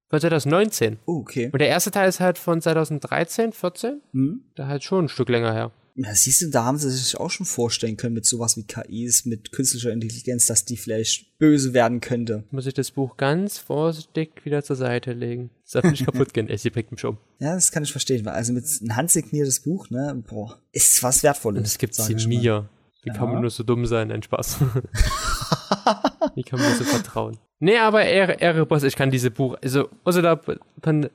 von 0.09 0.19
2019. 0.19 0.99
Oh, 1.05 1.19
okay. 1.19 1.49
Und 1.49 1.59
der 1.59 1.69
erste 1.69 1.91
Teil 1.91 2.09
ist 2.09 2.19
halt 2.19 2.37
von 2.37 2.61
2013, 2.61 3.53
14. 3.53 4.01
Hm? 4.11 4.41
Da 4.55 4.67
halt 4.67 4.83
schon 4.83 5.05
ein 5.05 5.07
Stück 5.07 5.29
länger 5.29 5.53
her. 5.53 5.71
Ja, 5.95 6.13
siehst 6.13 6.41
du, 6.41 6.49
da 6.49 6.65
haben 6.65 6.77
sie 6.77 6.89
sich 6.89 7.15
auch 7.15 7.29
schon 7.29 7.45
vorstellen 7.45 7.95
können 7.95 8.15
mit 8.15 8.25
sowas 8.25 8.57
wie 8.57 8.63
KIs, 8.63 9.23
mit 9.23 9.53
künstlicher 9.53 9.93
Intelligenz, 9.93 10.45
dass 10.45 10.65
die 10.65 10.75
vielleicht 10.75 11.37
böse 11.37 11.73
werden 11.73 12.01
könnte. 12.01 12.43
Muss 12.51 12.65
ich 12.65 12.73
das 12.73 12.91
Buch 12.91 13.15
ganz 13.15 13.57
vorsichtig 13.57 14.43
wieder 14.43 14.65
zur 14.65 14.75
Seite 14.75 15.13
legen. 15.13 15.51
Das 15.63 15.71
darf 15.71 15.89
nicht 15.89 16.03
kaputt 16.05 16.33
gehen. 16.33 16.49
Sie 16.53 16.69
bringt 16.69 16.91
mich 16.91 17.05
um. 17.05 17.15
Ja, 17.39 17.55
das 17.55 17.71
kann 17.71 17.83
ich 17.83 17.93
verstehen, 17.93 18.25
weil 18.25 18.33
also 18.33 18.51
mit 18.51 18.65
ein 18.81 18.97
handsigniertes 18.97 19.61
Buch, 19.61 19.89
ne, 19.89 20.21
boah, 20.27 20.59
ist 20.73 21.01
was 21.01 21.23
Wertvolles. 21.23 21.59
Und 21.59 21.65
es 21.65 21.77
gibt 21.77 21.95
sie 21.95 22.27
mir. 22.27 22.67
Wie 23.03 23.09
kann 23.09 23.31
man 23.31 23.41
nur 23.41 23.49
so 23.49 23.63
dumm 23.63 23.85
sein? 23.85 24.11
Ein 24.11 24.21
Spaß. 24.21 24.57
Wie 26.35 26.43
kann 26.43 26.59
man 26.59 26.69
mir 26.69 26.75
so 26.75 26.83
vertrauen? 26.83 27.37
Nee, 27.59 27.77
aber 27.77 28.65
Boss, 28.65 28.83
ich 28.83 28.95
kann 28.95 29.11
diese 29.11 29.31
Buch, 29.31 29.55
also 29.61 29.89
Ursula, 30.05 30.39
Pan, 30.81 31.09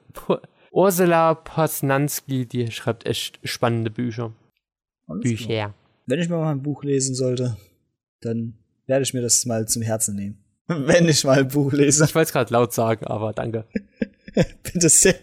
Ursula 0.71 1.35
Posnanski, 1.35 2.47
die 2.47 2.71
schreibt 2.71 3.07
echt 3.07 3.41
spannende 3.43 3.91
Bücher. 3.91 4.33
Alles 5.09 5.23
klar. 5.23 5.37
Bücher. 5.37 5.75
Wenn 6.07 6.21
ich 6.21 6.29
mir 6.29 6.37
mal 6.37 6.53
ein 6.53 6.63
Buch 6.63 6.85
lesen 6.85 7.15
sollte, 7.15 7.57
dann 8.21 8.55
werde 8.87 9.03
ich 9.03 9.13
mir 9.13 9.23
das 9.23 9.45
mal 9.47 9.67
zum 9.67 9.83
Herzen 9.83 10.15
nehmen. 10.15 10.39
Wenn 10.69 11.09
ich 11.09 11.25
mal 11.25 11.39
ein 11.39 11.49
Buch 11.49 11.73
lese, 11.73 12.05
Ich 12.05 12.15
wollte 12.15 12.27
es 12.27 12.33
gerade 12.33 12.53
laut 12.53 12.73
sagen, 12.73 13.07
aber 13.07 13.33
danke. 13.33 13.67
bitte 14.63 14.89
sehr. 14.89 15.15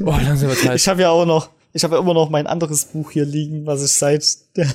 Oh, 0.00 0.10
langsam 0.10 0.48
wird 0.48 0.74
Ich 0.74 0.88
habe 0.88 1.02
ja 1.02 1.10
auch 1.10 1.26
noch, 1.26 1.50
ich 1.72 1.84
habe 1.84 1.96
ja 1.96 2.00
immer 2.00 2.14
noch 2.14 2.30
mein 2.30 2.46
anderes 2.46 2.86
Buch 2.86 3.10
hier 3.10 3.24
liegen, 3.24 3.66
was 3.66 3.82
ich 3.82 3.92
seit 3.92 4.56
der, 4.56 4.68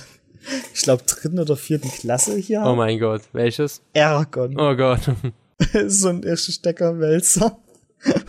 ich 0.74 0.82
glaube, 0.82 1.04
dritten 1.04 1.40
oder 1.40 1.56
vierten 1.56 1.90
Klasse 1.90 2.36
hier 2.38 2.64
Oh 2.66 2.76
mein 2.76 3.00
Gott, 3.00 3.22
welches? 3.34 3.82
Eragon. 3.94 4.60
Oh 4.60 4.76
Gott. 4.76 5.02
so 5.88 6.10
ein 6.10 6.24
erster 6.24 6.52
Steckerwälzer. 6.52 7.58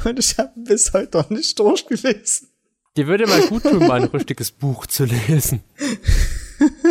Und 0.05 0.19
ich 0.19 0.39
habe 0.39 0.53
bis 0.57 0.93
heute 0.93 1.19
noch 1.19 1.31
nicht 1.31 1.59
durchgelesen. 1.59 2.49
Dir 2.97 3.07
würde 3.09 3.27
mal 3.27 3.41
gut 3.49 3.65
tun, 3.65 3.79
mal 3.87 4.03
ein 4.03 4.09
richtiges 4.09 4.53
Buch 4.53 4.87
zu 4.87 5.05
lesen. 5.05 5.63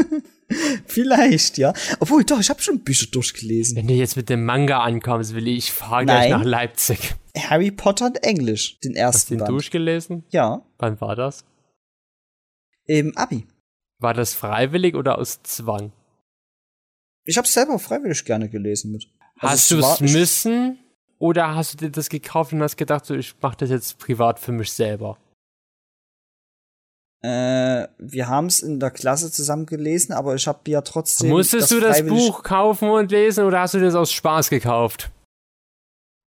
Vielleicht, 0.85 1.57
ja. 1.57 1.73
Obwohl, 1.99 2.23
doch, 2.23 2.39
ich 2.39 2.49
habe 2.49 2.61
schon 2.61 2.79
Bücher 2.83 3.07
durchgelesen. 3.09 3.77
Wenn 3.77 3.87
du 3.87 3.93
jetzt 3.93 4.15
mit 4.17 4.29
dem 4.29 4.45
Manga 4.45 4.79
ankommst, 4.81 5.33
Willi, 5.33 5.55
ich 5.55 5.71
fahre 5.71 6.05
gleich 6.05 6.29
nach 6.29 6.43
Leipzig. 6.43 7.15
Harry 7.37 7.71
Potter 7.71 8.07
und 8.07 8.23
Englisch, 8.23 8.79
den 8.81 8.91
Hast 8.91 8.95
du 8.95 8.99
ersten 9.01 9.33
den 9.33 9.39
Band. 9.39 9.49
durchgelesen? 9.49 10.23
Ja, 10.29 10.61
Wann 10.77 10.99
war 11.01 11.15
das? 11.15 11.45
im 12.85 13.15
Abi. 13.17 13.47
War 14.03 14.13
das 14.13 14.33
freiwillig 14.33 14.95
oder 14.95 15.17
aus 15.17 15.41
Zwang? 15.43 15.93
Ich 17.25 17.37
habe 17.37 17.47
selber 17.47 17.79
freiwillig 17.79 18.25
gerne 18.25 18.49
gelesen 18.49 18.91
mit. 18.91 19.07
Also 19.39 19.79
hast 19.79 20.01
du 20.01 20.05
es 20.05 20.13
müssen 20.13 20.77
oder 21.19 21.55
hast 21.55 21.73
du 21.73 21.77
dir 21.77 21.89
das 21.89 22.09
gekauft 22.09 22.51
und 22.51 22.61
hast 22.61 22.75
gedacht, 22.75 23.05
so, 23.05 23.15
ich 23.15 23.33
mache 23.41 23.55
das 23.59 23.69
jetzt 23.69 23.97
privat 23.99 24.39
für 24.39 24.51
mich 24.51 24.73
selber? 24.73 25.17
Äh, 27.21 27.87
wir 27.97 28.27
haben 28.27 28.47
es 28.47 28.61
in 28.61 28.81
der 28.81 28.91
Klasse 28.91 29.31
zusammen 29.31 29.65
gelesen, 29.65 30.11
aber 30.11 30.35
ich 30.35 30.45
habe 30.47 30.69
ja 30.69 30.81
trotzdem. 30.81 31.29
Musstest 31.29 31.71
du 31.71 31.79
das 31.79 32.05
Buch 32.05 32.43
kaufen 32.43 32.89
und 32.89 33.09
lesen 33.09 33.45
oder 33.45 33.61
hast 33.61 33.73
du 33.75 33.79
das 33.79 33.95
aus 33.95 34.11
Spaß 34.11 34.49
gekauft? 34.49 35.11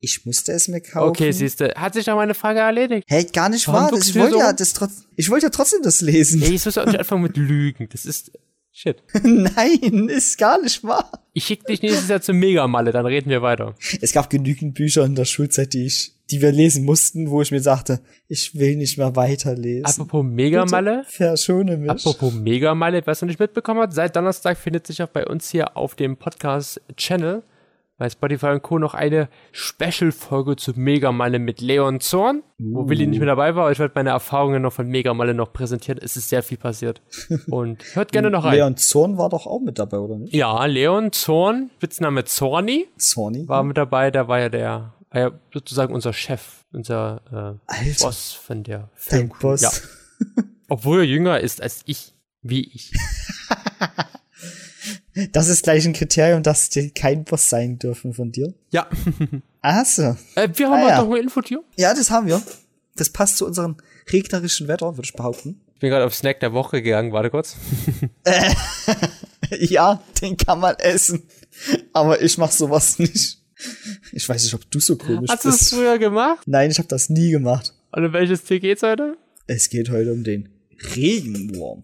Ich 0.06 0.24
musste 0.24 0.52
es 0.52 0.68
mir 0.68 0.82
kaufen. 0.82 1.10
Okay, 1.10 1.32
siehst 1.32 1.60
du, 1.60 1.74
hat 1.74 1.96
sich 1.96 2.06
doch 2.06 2.16
meine 2.16 2.36
Frage 2.36 2.60
erledigt. 2.60 3.06
Hey, 3.08 3.26
gar 3.26 3.50
nicht 3.50 3.68
Warum 3.68 3.82
wahr. 3.82 3.92
Das, 3.92 4.08
ich 4.08 4.16
wollte 4.16 4.34
so 4.34 4.40
ja 4.40 4.54
das 4.54 4.74
trotz, 4.74 5.04
ich 5.16 5.32
wollte 5.32 5.48
ja 5.48 5.50
trotzdem 5.50 5.82
das 5.82 6.02
lesen. 6.02 6.44
Ey, 6.44 6.54
ich 6.54 6.64
muss 6.64 6.78
auch 6.78 6.86
nicht 6.86 7.00
anfangen 7.00 7.24
mit 7.24 7.38
Lügen. 7.38 7.90
Das 7.92 8.06
ist 8.06 8.32
shit. 8.72 9.02
Nein, 9.24 10.10
ist 10.10 10.38
gar 10.38 10.62
nicht 10.62 10.84
wahr. 10.84 11.10
Ich 11.34 11.46
schick 11.46 11.66
dich 11.66 11.82
nächstes 11.82 12.08
Jahr 12.08 12.22
zum 12.22 12.38
Megamalle, 12.38 12.92
dann 12.92 13.08
reden 13.08 13.32
wir 13.32 13.42
weiter. 13.42 13.74
Es 14.00 14.12
gab 14.12 14.30
genügend 14.30 14.76
Bücher 14.76 15.04
in 15.06 15.16
der 15.16 15.26
Schulzeit, 15.26 15.74
die 15.74 15.88
ich, 15.88 16.14
die 16.30 16.42
wir 16.42 16.52
lesen 16.52 16.86
mussten, 16.86 17.32
wo 17.32 17.42
ich 17.42 17.50
mir 17.50 17.62
sagte, 17.62 18.00
ich 18.28 18.54
will 18.54 18.76
nicht 18.76 19.00
mehr 19.00 19.16
weiterlesen. 19.16 19.86
Apropos 19.86 20.24
Megamalle, 20.24 21.00
Bitte 21.00 21.12
Verschone 21.12 21.78
mich. 21.78 21.90
Apropos 21.90 22.32
Megamalle, 22.32 23.02
was 23.08 23.22
du 23.22 23.26
nicht 23.26 23.40
mitbekommen 23.40 23.82
hast, 23.82 23.96
seit 23.96 24.16
Donnerstag 24.16 24.58
findet 24.60 24.86
sich 24.86 25.02
auch 25.02 25.10
bei 25.10 25.26
uns 25.26 25.50
hier 25.50 25.76
auf 25.76 25.96
dem 25.96 26.18
Podcast-Channel 26.18 27.42
bei 27.98 28.10
Spotify 28.10 28.48
und 28.48 28.62
Co. 28.62 28.78
noch 28.78 28.94
eine 28.94 29.30
Special-Folge 29.54 30.58
zu 30.58 30.74
Megamalle 30.76 31.40
mit 31.40 31.62
Leon 31.62 32.02
Zorn, 32.02 32.44
wo 32.58 32.82
Uh. 32.82 32.90
Willi 32.90 33.08
nicht 33.08 33.20
mehr 33.20 33.28
dabei 33.28 33.56
war, 33.56 33.64
aber 33.64 33.72
ich 33.72 33.80
werde 33.80 33.94
meine 33.96 34.10
Erfahrungen 34.10 34.62
noch 34.62 34.74
von 34.74 34.88
Megamalle 34.88 35.34
noch 35.34 35.54
präsentieren. 35.54 36.00
Es 36.04 36.18
ist 36.18 36.28
sehr 36.30 36.44
viel 36.44 36.58
passiert. 36.58 37.02
Und 37.48 37.84
hört 37.96 38.12
gerne 38.12 38.30
noch 38.30 38.44
rein. 38.44 38.56
Leon 38.56 38.78
Zorn 38.78 39.18
war 39.18 39.30
doch 39.30 39.48
auch 39.48 39.62
mit 39.62 39.80
dabei, 39.80 39.98
oder 40.00 40.18
nicht? 40.18 40.34
Ja, 40.34 40.66
Leon 40.66 41.12
Zorn, 41.14 41.70
Spitzname 41.78 42.26
Zorni, 42.26 42.88
Zorni? 42.98 43.48
war 43.48 43.64
mit 43.64 43.78
dabei. 43.78 44.12
Der 44.12 44.28
war 44.28 44.40
ja 44.40 44.50
der, 44.50 44.94
war 45.12 45.22
ja 45.22 45.32
sozusagen 45.54 45.94
unser 45.94 46.12
Chef, 46.12 46.66
unser 46.74 47.60
äh, 47.70 47.94
Boss 48.02 48.34
von 48.34 48.64
der 48.64 48.90
Filmcrew. 48.96 49.40
Boss. 49.52 49.62
Ja. 49.62 49.72
Obwohl 50.68 51.00
er 51.00 51.06
jünger 51.06 51.40
ist 51.40 51.62
als 51.62 51.82
ich, 51.86 52.14
wie 52.42 52.62
ich. 52.74 52.92
Das 55.32 55.48
ist 55.48 55.64
gleich 55.64 55.86
ein 55.86 55.94
Kriterium, 55.94 56.44
dass 56.44 56.70
die 56.70 56.90
kein 56.92 57.24
Boss 57.24 57.50
sein 57.50 57.80
dürfen 57.80 58.14
von 58.14 58.32
dir. 58.32 58.54
Ja. 58.72 58.88
Ach 59.62 59.86
so. 59.86 60.16
äh, 60.36 60.50
wir 60.54 60.70
haben 60.70 60.74
Ah, 60.74 60.82
heute 60.82 60.90
ja. 60.90 61.04
noch 61.04 61.14
ein 61.16 61.22
Infotier. 61.24 61.64
Ja, 61.78 61.94
das 61.94 62.10
haben 62.12 62.28
wir. 62.28 62.42
Das 62.96 63.10
passt 63.10 63.38
zu 63.38 63.46
unserem 63.46 63.78
regnerischen 64.12 64.68
Wetter, 64.68 64.96
würde 64.98 65.06
ich 65.06 65.14
behaupten. 65.14 65.62
Ich 65.76 65.80
bin 65.80 65.90
gerade 65.90 66.06
auf 66.06 66.14
Snack 66.16 66.40
der 66.40 66.54
Woche 66.54 66.82
gegangen, 66.82 67.12
warte 67.12 67.30
kurz. 67.30 67.56
Ja, 69.60 70.02
den 70.22 70.38
kann 70.38 70.60
man 70.60 70.76
essen. 70.80 71.24
Aber 71.94 72.22
ich 72.22 72.38
mach 72.38 72.52
sowas 72.52 72.98
nicht. 73.00 73.38
Ich 74.12 74.28
weiß 74.28 74.44
nicht, 74.44 74.54
ob 74.54 74.70
du 74.72 74.80
so 74.80 74.98
komisch 74.98 75.30
Hast 75.30 75.46
du 75.46 75.50
es 75.50 75.60
bist. 75.60 75.74
früher 75.76 75.98
gemacht? 76.00 76.42
Nein, 76.48 76.72
ich 76.72 76.78
habe 76.80 76.88
das 76.88 77.10
nie 77.10 77.30
gemacht. 77.32 77.74
Und 77.92 78.06
um 78.06 78.12
welches 78.14 78.44
Tier 78.44 78.60
geht's 78.60 78.82
heute? 78.84 79.18
Es 79.48 79.70
geht 79.70 79.90
heute 79.92 80.12
um 80.14 80.24
den 80.24 80.50
Regenwurm. 80.96 81.84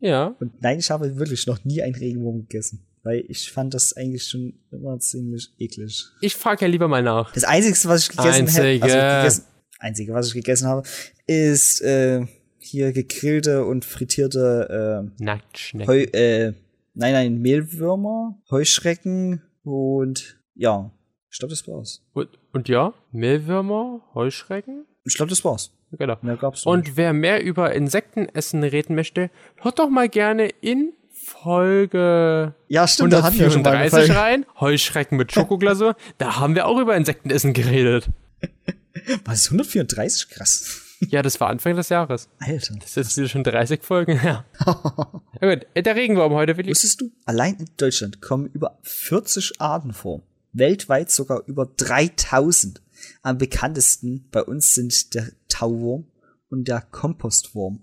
Ja. 0.00 0.34
Und 0.40 0.62
nein, 0.62 0.78
ich 0.78 0.90
habe 0.90 1.16
wirklich 1.16 1.46
noch 1.46 1.64
nie 1.64 1.82
einen 1.82 1.94
Regenwurm 1.94 2.42
gegessen. 2.42 2.84
Weil 3.04 3.24
ich 3.28 3.50
fand 3.50 3.74
das 3.74 3.96
eigentlich 3.96 4.28
schon 4.28 4.54
immer 4.70 4.98
ziemlich 5.00 5.50
eklig. 5.58 6.04
Ich 6.20 6.36
frage 6.36 6.64
ja 6.64 6.70
lieber 6.70 6.86
mal 6.86 7.02
nach. 7.02 7.32
Das 7.32 7.42
Einzige, 7.42 7.76
was 7.88 8.02
ich 8.02 8.16
gegessen 8.16 8.46
Einzige. 8.46 8.62
habe, 8.62 8.82
also 8.84 8.96
gegessen, 8.96 9.44
Einzige, 9.80 10.14
was 10.14 10.28
ich 10.28 10.34
gegessen 10.34 10.68
habe, 10.68 10.86
ist 11.26 11.80
äh, 11.82 12.24
hier 12.58 12.92
gegrillte 12.92 13.64
und 13.64 13.84
frittierte 13.84 15.10
äh, 15.18 15.22
Nacktschnecken. 15.22 15.92
Heu, 15.92 16.02
äh, 16.02 16.52
nein, 16.94 17.12
nein, 17.12 17.38
Mehlwürmer, 17.40 18.38
Heuschrecken 18.50 19.42
und 19.64 20.38
ja, 20.54 20.92
ich 21.30 21.38
glaube, 21.38 21.50
das 21.50 21.66
war's. 21.66 22.02
Und, 22.12 22.28
und 22.52 22.68
ja, 22.68 22.94
Mehlwürmer, 23.10 24.02
Heuschrecken. 24.14 24.86
Ich 25.04 25.14
glaube, 25.14 25.30
das 25.30 25.44
war's. 25.44 25.72
Genau. 25.92 26.16
Mehr 26.22 26.36
gab's 26.36 26.64
Und 26.64 26.96
wer 26.96 27.12
mehr 27.12 27.42
über 27.42 27.72
Insektenessen 27.72 28.62
reden 28.62 28.94
möchte, 28.94 29.30
hört 29.60 29.78
doch 29.78 29.90
mal 29.90 30.08
gerne 30.08 30.48
in 30.60 30.92
Folge 31.12 32.54
Ja, 32.68 32.88
stimmt, 32.88 33.12
da 33.12 33.22
hatten 33.22 33.38
wir 33.38 33.50
schon 33.50 33.62
mal 33.62 33.70
eine 33.70 33.84
134 33.84 34.14
Folge. 34.14 34.20
rein. 34.20 34.46
Heuschrecken 34.60 35.18
mit 35.18 35.32
Schokoglasur. 35.32 35.96
da 36.18 36.36
haben 36.36 36.54
wir 36.54 36.66
auch 36.66 36.78
über 36.78 36.96
Insektenessen 36.96 37.52
geredet. 37.52 38.08
Was 39.24 39.42
ist 39.42 39.46
134? 39.48 40.28
Krass. 40.30 40.82
Ja, 41.08 41.22
das 41.22 41.40
war 41.40 41.48
Anfang 41.48 41.74
des 41.76 41.88
Jahres. 41.88 42.28
Alter. 42.38 42.74
Das 42.78 42.90
ist 42.90 42.96
jetzt 42.96 43.16
wieder 43.16 43.28
schon 43.28 43.44
30 43.44 43.82
Folgen, 43.82 44.20
ja. 44.22 44.44
ja 44.66 45.54
gut, 45.54 45.66
äh, 45.74 45.82
der 45.82 45.96
Regenwurm 45.96 46.32
heute, 46.32 46.56
Willi. 46.56 46.70
Wusstest 46.70 47.00
du, 47.00 47.10
allein 47.24 47.56
in 47.56 47.68
Deutschland 47.76 48.20
kommen 48.20 48.46
über 48.52 48.78
40 48.82 49.60
Arten 49.60 49.92
vor. 49.92 50.22
Weltweit 50.52 51.10
sogar 51.10 51.42
über 51.46 51.66
3000. 51.66 52.81
Am 53.22 53.38
bekanntesten 53.38 54.28
bei 54.30 54.42
uns 54.42 54.74
sind 54.74 55.14
der 55.14 55.30
Tauwurm 55.48 56.06
und 56.48 56.68
der 56.68 56.80
Kompostwurm. 56.80 57.80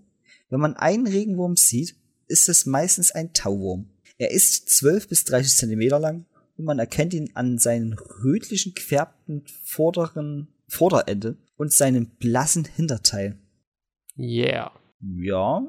Wenn 0.50 0.60
man 0.60 0.76
einen 0.76 1.08
Regenwurm 1.08 1.56
sieht, 1.56 1.96
ist 2.28 2.50
es 2.50 2.66
meistens 2.66 3.12
ein 3.12 3.34
Tauwurm. 3.34 3.90
Er 4.18 4.32
ist 4.32 4.70
12 4.70 5.08
bis 5.08 5.24
30 5.26 5.56
Zentimeter 5.56 6.00
lang 6.00 6.26
und 6.58 6.66
man 6.66 6.80
erkennt 6.80 7.14
ihn 7.14 7.32
an 7.36 7.58
seinen 7.58 7.94
rötlichen 7.94 8.74
gefärbten 8.74 9.44
vorderen 9.64 10.48
Vorderende 10.68 11.36
und 11.58 11.74
seinem 11.74 12.06
blassen 12.20 12.66
Hinterteil. 12.66 13.38
Yeah. 14.18 14.72
Ja, 15.02 15.66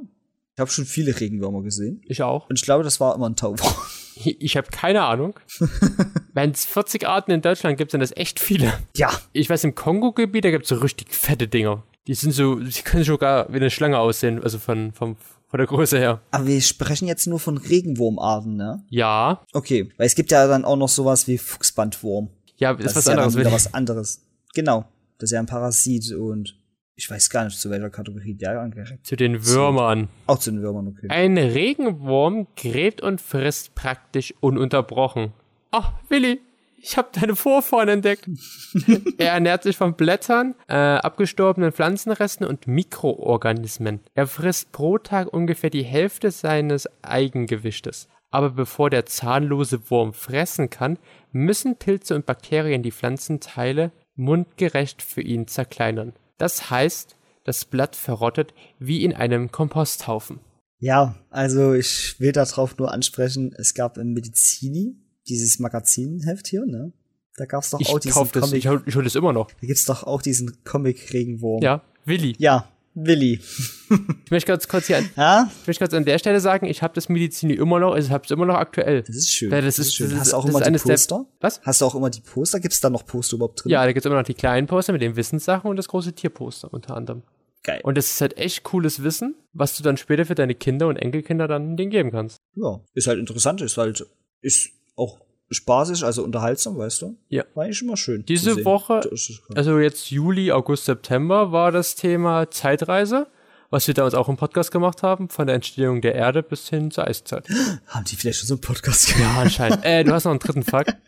ich 0.55 0.61
habe 0.61 0.71
schon 0.71 0.85
viele 0.85 1.19
Regenwürmer 1.19 1.63
gesehen 1.63 2.03
Ich 2.05 2.23
auch. 2.23 2.51
und 2.51 2.59
ich 2.59 2.65
glaube, 2.65 2.85
das 2.85 3.01
war 3.01 3.15
immer 3.15 3.31
ein 3.31 3.37
Tauwurm. 3.37 3.75
Ich, 4.17 4.41
ich 4.43 4.57
habe 4.59 4.69
keine 4.71 5.03
Ahnung. 5.05 5.39
Wenn 6.33 6.51
es 6.51 6.64
40 6.64 7.07
Arten 7.09 7.31
in 7.31 7.43
Deutschland 7.43 7.77
gibt, 7.79 7.90
sind 7.90 8.01
das 8.01 8.16
echt 8.16 8.40
viele. 8.40 8.73
Ja, 8.97 9.11
Ich 9.33 9.51
weiß, 9.51 9.64
im 9.64 9.75
Kongo-Gebiet, 9.75 10.45
da 10.45 10.51
gibt 10.51 10.64
es 10.64 10.69
so 10.69 10.77
richtig 10.77 11.12
fette 11.14 11.49
Dinger. 11.49 11.83
Die 12.07 12.14
sind 12.14 12.33
so, 12.33 12.57
die 12.57 12.83
können 12.83 13.05
sogar 13.05 13.53
wie 13.53 13.57
eine 13.57 13.71
Schlange 13.71 13.99
aussehen, 13.99 14.43
also 14.43 14.59
von, 14.59 14.93
vom, 14.93 15.16
von 15.49 15.59
der 15.59 15.66
Größe 15.66 15.99
her. 15.99 16.21
Aber 16.31 16.47
wir 16.47 16.61
sprechen 16.61 17.07
jetzt 17.09 17.27
nur 17.27 17.38
von 17.40 17.59
Regenwurmarten, 17.59 18.57
ne? 18.57 18.83
Ja, 18.88 19.43
Okay, 19.53 19.90
weil 19.97 20.07
es 20.07 20.14
gibt 20.14 20.31
ja 20.31 20.47
dann 20.47 20.64
auch 20.64 20.77
noch 20.77 20.88
sowas 20.88 21.27
wie 21.29 21.38
Fuchsbandwurm. 21.38 22.31
ja, 22.57 22.75
das, 22.75 22.93
ist 22.93 22.97
was 22.97 23.05
ja 23.07 23.12
anderes. 23.12 23.33
dann 23.35 23.40
wieder 23.40 23.53
was 23.53 23.75
anderes. 23.75 24.23
Genau, 24.55 24.85
das 25.19 25.31
ist 25.31 25.35
ja 25.35 25.40
ein 25.40 25.47
Parasit 25.47 26.12
und 26.12 26.57
ich 26.97 27.09
weiß 27.11 27.31
gar 27.31 27.45
nicht, 27.45 27.59
zu 27.59 27.71
welcher 27.71 27.88
Kategorie 27.90 28.35
der 28.35 28.61
angehört. 28.61 28.99
Zu 29.05 29.16
den 29.16 29.47
Würmern. 29.47 30.09
Auch 30.27 30.38
zu 30.38 30.51
den 30.51 30.62
Würmern, 30.62 30.88
okay. 30.88 31.07
Ein 31.09 31.38
Regenwurm 31.38 32.47
gräbt 32.57 33.01
und 33.01 33.21
frisst 33.21 33.75
praktisch 33.75 34.35
ununterbrochen. 34.40 35.33
Ach, 35.71 35.93
Willi, 36.09 36.41
ich 36.83 36.97
habe 36.97 37.09
deine 37.13 37.37
Vorfahren 37.37 37.89
entdeckt. 37.89 38.29
er 39.19 39.33
ernährt 39.33 39.63
sich 39.63 39.77
von 39.77 39.95
Blättern, 39.95 40.55
äh, 40.67 40.75
abgestorbenen 40.75 41.73
Pflanzenresten 41.73 42.47
und 42.47 42.67
Mikroorganismen. 42.67 44.01
Er 44.15 44.27
frisst 44.27 44.73
pro 44.73 44.99
Tag 44.99 45.33
ungefähr 45.33 45.71
die 45.71 45.85
Hälfte 45.85 46.31
seines 46.31 46.89
Eigengewichtes. 47.03 48.09
Aber 48.31 48.51
bevor 48.51 48.91
der 48.91 49.07
zahnlose 49.07 49.91
Wurm 49.91 50.15
fressen 50.15 50.71
kann, 50.71 50.99
müssen 51.33 51.77
Pilze 51.77 52.15
und 52.15 52.27
Bakterien 52.27 52.83
die 52.83 52.93
Pflanzenteile 52.93 53.93
mundgerecht 54.15 55.03
für 55.03 55.21
ihn 55.21 55.49
zerkleinern. 55.49 56.15
Das 56.39 56.71
heißt, 56.71 57.17
das 57.45 57.65
Blatt 57.65 57.97
verrottet 57.97 58.55
wie 58.79 59.05
in 59.05 59.15
einem 59.15 59.51
Komposthaufen. 59.51 60.41
Ja, 60.79 61.17
also 61.29 61.75
ich 61.75 62.19
will 62.21 62.33
darauf 62.33 62.79
nur 62.79 62.93
ansprechen, 62.93 63.53
es 63.59 63.75
gab 63.75 63.99
im 63.99 64.13
Medizini 64.13 64.97
dieses 65.31 65.59
Magazinheft 65.59 66.47
hier, 66.49 66.66
ne? 66.66 66.93
Da 67.37 67.47
gab's 67.47 67.71
doch 67.71 67.81
Ich 67.81 67.88
auch 67.88 67.99
diesen 67.99 68.29
das, 68.33 68.43
Comic. 68.43 68.59
ich, 68.59 68.66
hol- 68.69 68.83
ich 68.87 68.95
hole 68.97 69.05
das 69.05 69.14
immer 69.14 69.33
noch. 69.33 69.51
da 69.51 69.66
gibt's 69.66 69.85
doch 69.85 70.03
auch 70.05 70.21
diesen 70.21 70.62
Comic-Regenwurm. 70.64 71.62
Ja, 71.62 71.83
Willi. 72.05 72.35
Ja, 72.38 72.69
Willi. 72.95 73.40
Ich 74.25 74.31
möchte 74.31 74.49
ganz 74.49 74.66
kurz 74.69 74.88
hier, 74.88 74.99
an, 74.99 75.09
Ja, 75.16 75.51
ich 75.62 75.66
möchte 75.69 75.81
ganz 75.81 75.95
an 75.95 76.05
der 76.05 76.19
Stelle 76.19 76.40
sagen, 76.40 76.66
ich 76.66 76.83
habe 76.83 76.93
das 76.95 77.09
Medizin 77.09 77.49
immer 77.51 77.79
noch, 77.79 77.95
also 77.95 78.07
ich 78.09 78.12
habe 78.12 78.25
es 78.25 78.31
immer 78.31 78.47
noch 78.47 78.57
aktuell. 78.57 79.03
das 79.03 79.16
ist 79.16 79.31
schön. 79.33 79.51
Ja, 79.53 79.61
das 79.61 79.79
ist- 79.79 79.95
schön. 79.95 80.11
das 80.11 80.19
Hast 80.21 80.33
du 80.33 80.37
auch 80.37 80.43
das 80.45 80.51
immer 80.51 80.61
die 80.61 80.66
eines 80.66 80.83
der- 80.83 80.93
Poster? 80.95 81.27
Was? 81.40 81.61
Hast 81.62 81.81
du 81.81 81.85
auch 81.87 81.95
immer 81.95 82.11
die 82.11 82.21
Poster? 82.21 82.61
Gibt's 82.61 82.81
da 82.81 82.90
noch 82.90 83.07
Poster 83.07 83.37
überhaupt 83.37 83.64
drin? 83.64 83.71
Ja, 83.71 83.85
da 83.85 83.93
gibt 83.93 84.05
es 84.05 84.07
immer 84.07 84.19
noch 84.19 84.27
die 84.27 84.35
kleinen 84.35 84.66
Poster 84.66 84.93
mit 84.93 85.01
den 85.03 85.16
Wissenssachen 85.16 85.71
und 85.71 85.77
das 85.77 85.88
große 85.88 86.12
Tierposter 86.14 86.73
unter 86.75 86.97
anderem. 86.97 87.23
Geil. 87.62 87.81
Und 87.85 87.97
das 87.99 88.07
ist 88.11 88.21
halt 88.23 88.37
echt 88.38 88.62
cooles 88.64 89.03
Wissen, 89.03 89.35
was 89.53 89.77
du 89.77 89.83
dann 89.83 89.97
später 89.99 90.25
für 90.25 90.35
deine 90.35 90.55
Kinder 90.55 90.88
und 90.88 90.97
Enkelkinder 90.97 91.47
dann 91.47 91.77
denen 91.77 91.90
geben 91.90 92.11
kannst. 92.11 92.38
Ja, 92.57 92.81
ist 92.95 93.07
halt 93.07 93.19
interessant, 93.19 93.61
ist 93.61 93.77
halt, 93.77 94.05
ist 94.40 94.71
auch 95.01 95.19
spaßig, 95.51 96.05
also 96.05 96.23
unterhaltsam, 96.23 96.79
weißt 96.79 97.03
du? 97.03 97.17
Ja. 97.29 97.45
War 97.55 97.65
eigentlich 97.65 97.83
immer 97.83 97.97
schön. 97.97 98.25
Diese. 98.25 98.65
Woche-. 98.65 99.01
Also 99.55 99.79
jetzt 99.79 100.11
Juli, 100.11 100.53
August, 100.53 100.85
September 100.85 101.53
war 101.53 101.73
das 101.73 101.97
Thema 101.97 102.51
Zeitreise, 102.51 103.27
was 103.71 103.87
wir 103.87 103.95
damals 103.95 104.15
auch 104.15 104.29
im 104.29 104.37
Podcast 104.37 104.71
gemacht 104.71 105.03
haben, 105.03 105.29
von 105.29 105.47
der 105.47 105.57
Entstehung 105.57 106.01
der 106.01 106.15
Erde 106.15 106.43
bis 106.43 106.69
hin 106.69 106.91
zur 106.91 107.07
Eiszeit. 107.07 107.49
Haben 107.87 108.05
die 108.05 108.17
vielleicht 108.17 108.41
schon 108.41 108.49
so 108.49 108.55
einen 108.55 108.61
Podcast 108.61 109.09
gemacht? 109.09 109.23
Ja, 109.23 109.41
anscheinend. 109.41 109.85
äh, 109.85 110.05
du 110.05 110.13
hast 110.13 110.25
noch 110.25 110.33
einen 110.33 110.41
dritten 110.41 110.63
Fakt. 110.63 110.97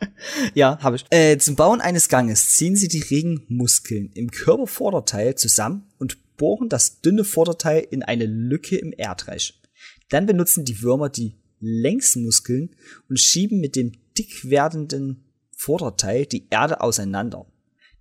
Ja, 0.54 0.78
habe 0.80 0.94
ich. 0.94 1.04
Äh, 1.10 1.38
zum 1.38 1.56
Bauen 1.56 1.80
eines 1.80 2.08
Ganges 2.08 2.50
ziehen 2.50 2.76
sie 2.76 2.86
die 2.86 3.00
Regenmuskeln 3.00 4.12
im 4.14 4.30
Körpervorderteil 4.30 5.34
zusammen 5.34 5.88
und 5.98 6.36
bohren 6.36 6.68
das 6.68 7.00
dünne 7.00 7.24
Vorderteil 7.24 7.84
in 7.90 8.04
eine 8.04 8.26
Lücke 8.26 8.76
im 8.76 8.94
Erdreich. 8.96 9.60
Dann 10.10 10.26
benutzen 10.26 10.64
die 10.64 10.80
Würmer 10.80 11.08
die 11.08 11.34
Längsmuskeln 11.62 12.76
und 13.08 13.18
schieben 13.18 13.60
mit 13.60 13.76
dem 13.76 13.92
dick 14.18 14.50
werdenden 14.50 15.24
Vorderteil 15.56 16.26
die 16.26 16.48
Erde 16.50 16.80
auseinander. 16.80 17.46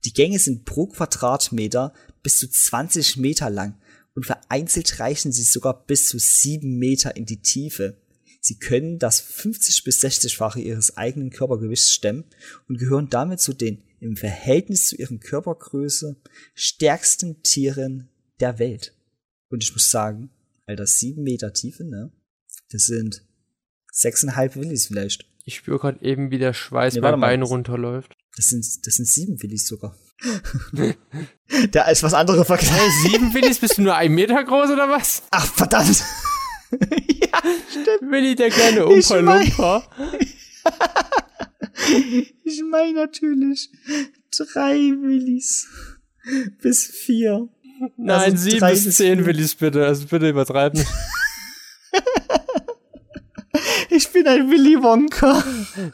Die 0.03 0.13
Gänge 0.13 0.39
sind 0.39 0.65
pro 0.65 0.87
Quadratmeter 0.87 1.93
bis 2.23 2.37
zu 2.37 2.49
20 2.49 3.17
Meter 3.17 3.49
lang 3.49 3.77
und 4.15 4.25
vereinzelt 4.25 4.99
reichen 4.99 5.31
sie 5.31 5.43
sogar 5.43 5.85
bis 5.85 6.07
zu 6.07 6.17
7 6.17 6.77
Meter 6.77 7.15
in 7.15 7.25
die 7.25 7.41
Tiefe. 7.41 7.97
Sie 8.41 8.57
können 8.57 8.97
das 8.97 9.19
50 9.19 9.83
bis 9.83 10.03
60-fache 10.03 10.59
ihres 10.59 10.97
eigenen 10.97 11.29
Körpergewichts 11.29 11.93
stemmen 11.93 12.25
und 12.67 12.79
gehören 12.79 13.09
damit 13.09 13.39
zu 13.39 13.53
den 13.53 13.83
im 13.99 14.17
Verhältnis 14.17 14.87
zu 14.87 14.95
ihren 14.95 15.19
Körpergröße 15.19 16.19
stärksten 16.55 17.43
Tieren 17.43 18.09
der 18.39 18.57
Welt. 18.57 18.95
Und 19.49 19.63
ich 19.63 19.71
muss 19.73 19.91
sagen, 19.91 20.31
Alter, 20.65 20.87
7 20.87 21.21
Meter 21.21 21.53
Tiefe, 21.53 21.83
ne? 21.83 22.11
Das 22.71 22.85
sind 22.85 23.23
6,5 23.93 24.55
Willis 24.55 24.87
vielleicht. 24.87 25.25
Ich 25.45 25.55
spüre 25.55 25.79
gerade 25.79 26.03
eben, 26.05 26.31
wie 26.31 26.37
der 26.37 26.53
Schweiß 26.53 26.93
Nee, 26.95 27.01
beim. 27.01 27.19
Bein 27.19 27.41
runterläuft. 27.41 28.15
Das 28.35 28.45
sind, 28.47 28.65
das 28.85 28.95
sind 28.95 29.07
7 29.07 29.41
Willis 29.41 29.67
sogar. 29.67 29.95
der 31.73 31.87
ist 31.91 32.03
was 32.03 32.13
andere 32.13 32.45
vergleicht. 32.45 32.71
Hey, 32.71 32.89
sieben 33.09 33.33
Willis, 33.33 33.57
bist 33.59 33.77
du 33.77 33.81
nur 33.81 33.95
ein 33.95 34.13
Meter 34.13 34.43
groß 34.43 34.69
oder 34.69 34.87
was? 34.87 35.23
Ach, 35.31 35.45
verdammt! 35.45 36.03
ja, 36.71 37.41
Willi, 38.01 38.35
der 38.35 38.49
kleine 38.51 38.81
Ich 38.95 39.09
Umpa 39.09 39.21
mein- 39.21 39.47
Lumpa. 39.47 39.83
Ich 42.43 42.61
meine 42.69 42.93
natürlich 42.93 43.69
drei 44.37 44.75
Willis 44.75 45.67
bis 46.61 46.85
vier. 46.85 47.49
Nein, 47.97 48.19
Also 48.33 48.37
sieben 48.37 48.59
bis 48.69 48.95
zehn. 48.95 49.25
Willis 49.25 49.55
bitte. 49.55 49.85
Also 49.85 50.05
bitte 50.05 50.29
übertreib 50.29 50.75
nicht. 50.75 50.87
Ich 53.89 54.07
bin 54.23 54.31
ein 54.31 54.49
Willy 54.51 54.81
Wonka. 54.81 55.43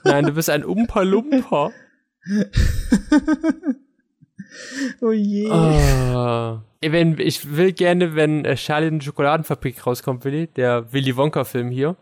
Nein, 0.03 0.25
du 0.25 0.33
bist 0.33 0.49
ein 0.49 0.63
Umpa 0.63 1.01
Lumpa. 1.01 1.71
Oh 5.01 5.11
je. 5.11 5.49
Wenn, 6.81 7.19
ich 7.19 7.55
will 7.55 7.73
gerne, 7.73 8.15
wenn 8.15 8.43
äh, 8.43 8.55
Charlie 8.55 8.87
in 8.87 8.99
die 8.99 9.05
Schokoladenfabrik 9.05 9.85
rauskommt, 9.85 10.25
Willi, 10.25 10.47
der 10.47 10.91
Willy 10.93 11.15
Wonka-Film 11.15 11.69
hier, 11.69 11.95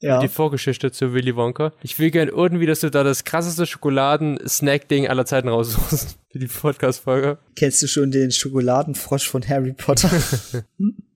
ja. 0.00 0.18
die 0.20 0.28
Vorgeschichte 0.28 0.92
zu 0.92 1.14
Willy 1.14 1.34
Wonka. 1.34 1.72
Ich 1.82 1.98
will 1.98 2.10
gerne 2.10 2.30
irgendwie, 2.30 2.66
dass 2.66 2.80
du 2.80 2.90
da 2.90 3.04
das 3.04 3.24
krasseste 3.24 3.64
Schokoladen-Snack-Ding 3.64 5.08
aller 5.08 5.24
Zeiten 5.24 5.48
raussuchst 5.48 6.18
für 6.30 6.38
die 6.38 6.46
Podcast-Folge. 6.46 7.38
Kennst 7.56 7.80
du 7.82 7.86
schon 7.86 8.10
den 8.10 8.30
Schokoladenfrosch 8.32 9.28
von 9.28 9.46
Harry 9.48 9.72
Potter? 9.72 10.10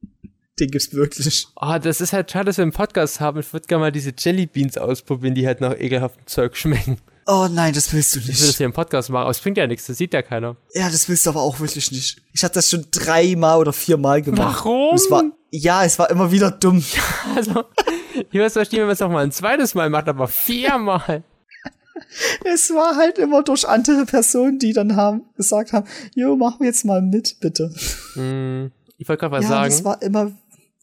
den 0.62 0.70
gibt's 0.70 0.94
wirklich. 0.94 1.46
Ah, 1.56 1.78
das 1.78 2.00
ist 2.00 2.12
halt 2.12 2.30
schade, 2.30 2.46
dass 2.46 2.56
wir 2.56 2.62
einen 2.62 2.72
Podcast 2.72 3.20
haben. 3.20 3.40
Ich 3.40 3.52
würde 3.52 3.66
gerne 3.66 3.84
mal 3.84 3.92
diese 3.92 4.12
Jelly 4.16 4.46
Beans 4.46 4.78
ausprobieren, 4.78 5.34
die 5.34 5.46
halt 5.46 5.60
nach 5.60 5.78
ekelhaftem 5.78 6.26
Zeug 6.26 6.56
schmecken. 6.56 6.98
Oh 7.26 7.48
nein, 7.50 7.72
das 7.72 7.92
willst 7.92 8.14
du 8.14 8.18
Ich 8.18 8.26
will 8.26 8.34
das 8.34 8.46
nicht. 8.46 8.56
hier 8.56 8.66
im 8.66 8.72
Podcast 8.72 9.10
machen, 9.10 9.22
aber 9.22 9.30
es 9.30 9.40
bringt 9.40 9.56
ja 9.56 9.66
nichts, 9.66 9.86
das 9.86 9.96
sieht 9.96 10.12
ja 10.12 10.22
keiner. 10.22 10.56
Ja, 10.74 10.90
das 10.90 11.08
willst 11.08 11.26
du 11.26 11.30
aber 11.30 11.42
auch 11.42 11.60
wirklich 11.60 11.92
nicht. 11.92 12.20
Ich 12.32 12.42
habe 12.42 12.52
das 12.52 12.68
schon 12.68 12.86
dreimal 12.90 13.58
oder 13.58 13.72
viermal 13.72 14.22
gemacht. 14.22 14.64
Warum? 14.64 14.94
Es 14.94 15.08
war, 15.10 15.22
ja, 15.50 15.84
es 15.84 15.98
war 15.98 16.10
immer 16.10 16.32
wieder 16.32 16.50
dumm. 16.50 16.82
Also, 17.36 17.64
ich 18.30 18.38
weiß 18.38 18.52
verstehen, 18.54 18.80
wenn 18.80 18.86
man 18.86 18.94
es 18.94 19.00
noch 19.00 19.10
mal 19.10 19.24
ein 19.24 19.32
zweites 19.32 19.74
Mal 19.74 19.88
macht, 19.88 20.08
aber 20.08 20.26
viermal. 20.28 21.22
Es 22.44 22.70
war 22.74 22.96
halt 22.96 23.18
immer 23.18 23.42
durch 23.42 23.66
andere 23.66 24.04
Personen, 24.04 24.58
die 24.58 24.72
dann 24.72 24.96
haben 24.96 25.22
gesagt 25.36 25.72
haben, 25.72 25.86
jo, 26.14 26.36
mach 26.36 26.58
mir 26.58 26.66
jetzt 26.66 26.84
mal 26.84 27.00
mit, 27.00 27.36
bitte. 27.40 27.72
Hm, 28.14 28.70
ich 28.98 29.08
wollte 29.08 29.20
gerade 29.20 29.32
was 29.36 29.44
ja, 29.44 29.50
sagen. 29.50 29.70
das 29.70 29.84
war 29.84 30.02
immer, 30.02 30.32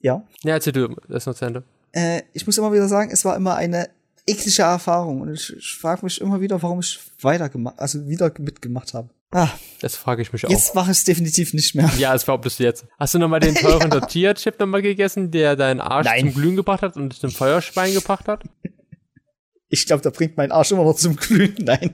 ja. 0.02 0.24
ja, 0.44 0.54
erzähl 0.54 0.74
du, 0.74 0.88
das 1.08 1.24
ist 1.24 1.26
noch 1.28 1.36
zu 1.36 1.46
Ende. 1.46 1.64
Äh, 1.92 2.22
ich 2.34 2.46
muss 2.46 2.58
immer 2.58 2.72
wieder 2.72 2.88
sagen, 2.88 3.10
es 3.12 3.26
war 3.26 3.36
immer 3.36 3.56
eine 3.56 3.90
eklige 4.28 4.62
Erfahrung 4.62 5.22
und 5.22 5.34
ich, 5.34 5.56
ich 5.58 5.76
frage 5.76 6.04
mich 6.06 6.22
immer 6.22 6.40
wieder, 6.40 6.62
warum 6.62 6.80
ich 6.82 7.00
weitergemacht, 7.22 7.80
also 7.80 8.08
wieder 8.08 8.32
mitgemacht 8.38 8.94
habe. 8.94 9.10
Ah, 9.32 9.50
Das 9.82 9.96
frage 9.96 10.22
ich 10.24 10.34
mich 10.34 10.46
auch. 10.46 10.50
jetzt 10.50 10.74
mache 10.74 10.90
ich 10.92 10.98
es 10.98 11.04
definitiv 11.04 11.54
nicht 11.54 11.76
mehr. 11.76 11.90
Ja, 11.98 12.16
es 12.16 12.28
war 12.28 12.40
bis 12.40 12.58
jetzt. 12.58 12.86
Hast 13.00 13.14
du 13.14 13.20
nochmal 13.20 13.40
den 13.40 13.54
teuren 13.62 13.92
Tortilla-Chip 13.92 14.60
nochmal 14.60 14.82
gegessen, 14.82 15.30
der 15.30 15.56
deinen 15.56 15.80
Arsch 15.82 16.06
Nein. 16.06 16.32
zum 16.32 16.34
Glühen 16.34 16.56
gebracht 16.56 16.82
hat 16.82 16.96
und 16.96 17.14
zum 17.14 17.30
Feuerschwein 17.30 17.94
gebracht 17.94 18.28
hat? 18.28 18.44
Ich 19.70 19.86
glaube, 19.86 20.02
da 20.02 20.10
bringt 20.10 20.36
mein 20.38 20.52
Arsch 20.52 20.72
immer 20.72 20.84
noch 20.84 20.96
zum 20.96 21.16
Glühen. 21.16 21.54
Nein. 21.60 21.94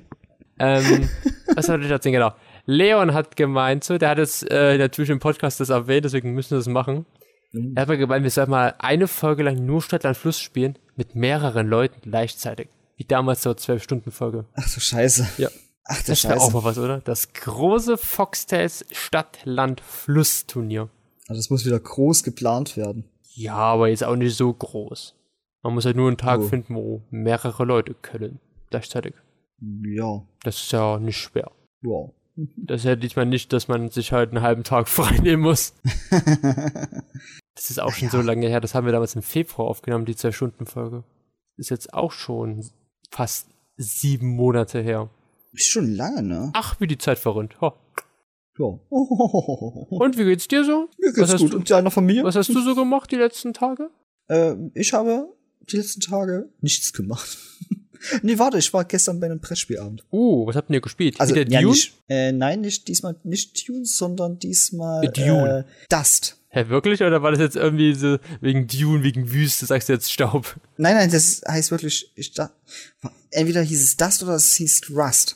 Ähm, 0.60 1.10
was 1.56 1.66
soll 1.66 1.84
ich 1.84 1.92
erzählen? 1.92 2.14
Genau. 2.14 2.32
Leon 2.66 3.14
hat 3.14 3.36
gemeint, 3.36 3.84
so, 3.84 3.98
der 3.98 4.10
hat 4.10 4.18
jetzt 4.18 4.50
äh, 4.50 4.78
natürlich 4.78 5.10
im 5.10 5.20
Podcast 5.20 5.60
das 5.60 5.70
erwähnt, 5.70 6.06
deswegen 6.06 6.34
müssen 6.34 6.52
wir 6.52 6.58
das 6.58 6.68
machen. 6.68 7.06
Er 7.76 7.82
hat 7.82 7.88
mal 7.88 7.98
gemeint, 7.98 8.24
wir 8.24 8.32
sollen 8.32 8.50
mal 8.50 8.76
eine 8.80 9.08
Folge 9.08 9.44
lang 9.44 9.66
nur 9.66 9.82
Stadt, 9.82 10.04
Land, 10.04 10.18
Fluss 10.18 10.40
spielen 10.40 10.78
mit 10.96 11.16
mehreren 11.16 11.68
Leuten 11.68 12.00
gleichzeitig. 12.02 12.70
Wie 12.98 13.04
damals 13.06 13.44
so 13.44 13.52
12-Stunden-Folge. 13.52 14.46
Ach 14.54 14.74
du 14.74 14.80
Scheiße. 14.80 15.28
Ja. 15.38 15.50
Ach 15.84 16.02
du 16.02 16.12
Das 16.12 16.24
wäre 16.24 16.36
auch 16.38 16.42
Scheiße. 16.46 16.54
mal 16.54 16.64
was, 16.64 16.78
oder? 16.78 17.02
Das 17.02 17.34
große 17.34 17.98
Foxtails 17.98 18.86
Stadt, 18.92 19.40
Land, 19.44 19.82
Fluss-Turnier. 19.82 20.90
Also 21.28 21.40
das 21.40 21.50
muss 21.50 21.66
wieder 21.66 21.80
groß 21.80 22.24
geplant 22.24 22.78
werden. 22.78 23.06
Ja, 23.34 23.56
aber 23.56 23.90
jetzt 23.90 24.04
auch 24.04 24.16
nicht 24.16 24.36
so 24.38 24.54
groß. 24.54 25.14
Man 25.64 25.74
muss 25.74 25.86
halt 25.86 25.98
nur 25.98 26.08
einen 26.08 26.18
Tag 26.18 26.40
Oh. 26.40 26.44
finden, 26.48 26.76
wo 26.76 27.02
mehrere 27.10 27.66
Leute 27.66 27.94
können. 27.96 28.40
Gleichzeitig. 28.70 29.14
Ja. 29.84 30.24
Das 30.44 30.56
ist 30.58 30.72
ja 30.72 30.98
nicht 31.00 31.18
schwer. 31.18 31.52
Wow. 31.82 32.14
Das 32.58 32.82
ist 32.82 32.86
ja 32.86 32.96
diesmal 32.96 33.26
nicht, 33.26 33.52
dass 33.54 33.68
man 33.68 33.90
sich 33.90 34.12
halt 34.12 34.32
einen 34.32 34.42
halben 34.44 34.64
Tag 34.64 34.88
frei 34.90 35.18
nehmen 35.20 35.44
muss. 35.44 35.74
Das 37.56 37.70
ist 37.70 37.80
auch 37.80 37.94
schon 37.94 38.10
so 38.10 38.22
lange 38.22 38.48
her. 38.48 38.60
Das 38.62 38.76
haben 38.76 38.86
wir 38.86 38.92
damals 38.92 39.16
im 39.16 39.22
Februar 39.22 39.68
aufgenommen, 39.70 40.06
die 40.06 40.16
zwei-Stunden-Folge. 40.16 41.04
Ist 41.58 41.70
jetzt 41.70 41.94
auch 41.94 42.12
schon 42.12 42.66
fast 43.10 43.48
sieben 43.78 44.28
Monate 44.36 44.82
her. 44.82 45.10
Ist 45.54 45.68
schon 45.70 45.94
lange, 45.96 46.22
ne? 46.22 46.52
Ach, 46.54 46.80
wie 46.82 46.88
die 46.88 46.98
Zeit 46.98 47.18
verrinnt. 47.18 47.60
Ho. 47.62 47.74
Ja. 48.58 48.66
Und 48.90 50.18
wie 50.18 50.26
geht's 50.26 50.48
dir 50.48 50.64
so? 50.64 50.90
Mir 50.98 51.08
was 51.10 51.16
geht's 51.16 51.34
hast 51.34 51.42
gut. 51.42 51.54
du- 51.54 51.58
Und 51.58 51.70
deiner 51.70 51.92
Familie? 51.92 52.24
Was 52.24 52.36
hast 52.36 52.50
du 52.50 52.62
so 52.62 52.76
gemacht 52.76 53.12
die 53.12 53.16
letzten 53.18 53.54
Tage? 53.54 53.90
Äh, 54.28 54.56
ich 54.74 54.94
habe 54.94 55.30
die 55.70 55.78
letzten 55.78 56.02
Tage 56.02 56.50
nichts 56.62 56.92
gemacht. 56.94 57.38
nee, 58.22 58.38
warte, 58.38 58.58
ich 58.58 58.74
war 58.74 58.84
gestern 58.86 59.20
bei 59.20 59.28
einem 59.28 59.40
Brettspielabend. 59.40 60.06
Uh, 60.12 60.46
was 60.46 60.56
habt 60.56 60.70
ihr 60.70 60.82
gespielt? 60.82 61.20
Also, 61.20 61.36
ja, 61.36 61.44
Dune? 61.46 61.68
nicht, 61.72 61.94
äh, 62.10 62.32
nein, 62.32 62.62
nicht 62.62 62.88
diesmal 62.88 63.16
nicht 63.24 63.68
Dune, 63.68 63.86
sondern 63.86 64.40
diesmal 64.40 65.08
Dune. 65.10 65.66
Äh, 65.70 65.86
Dust. 65.90 66.38
Hä, 66.56 66.70
wirklich? 66.70 67.02
Oder 67.04 67.22
war 67.22 67.32
das 67.32 67.42
jetzt 67.42 67.58
irgendwie 67.58 67.94
so 67.94 68.18
wegen 68.40 68.66
Dune, 68.66 69.04
wegen 69.04 69.30
Wüste, 69.30 69.66
sagst 69.66 69.90
du 69.90 69.94
jetzt 69.94 70.10
Staub? 70.10 70.56
Nein, 70.78 70.96
nein, 70.96 71.12
das 71.12 71.42
heißt 71.46 71.70
wirklich, 71.70 72.14
ich 72.16 72.32
da, 72.32 72.50
entweder 73.32 73.62
hieß 73.62 73.84
es 73.84 73.98
Dust 73.98 74.24
oder 74.24 74.36
es 74.36 74.56
hieß 74.56 74.90
Rust. 74.92 75.36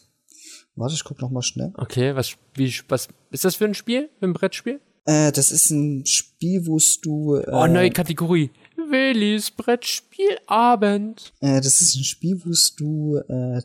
Warte, 0.78 0.94
ich 0.96 1.04
guck 1.04 1.22
noch 1.22 1.30
mal 1.30 1.42
schnell. 1.42 1.74
Okay, 1.76 2.16
was, 2.16 2.38
wie, 2.56 2.74
was 2.88 3.10
ist 3.32 3.44
das 3.44 3.58
für 3.58 3.66
ein 3.66 3.74
Spiel? 3.74 4.10
Für 4.20 4.28
ein 4.28 4.34
Brettspiel? 4.34 4.80
Äh, 5.04 5.34
das 5.34 5.52
ist 5.52 5.72
ein 5.72 6.06
Spiel, 6.06 6.66
wo 6.66 6.80
du, 7.02 7.36
äh, 7.36 7.52
Oh, 7.52 7.68
neue 7.68 7.92
Kategorie. 7.92 8.52
Willis 8.78 9.52
Brettspielabend. 9.52 11.34
äh, 11.42 11.60
das 11.60 11.82
ist 11.82 11.98
ein 11.98 12.06
Spiel, 12.06 12.42
wo 12.46 12.54
du, 12.78 13.18
äh, 13.28 13.62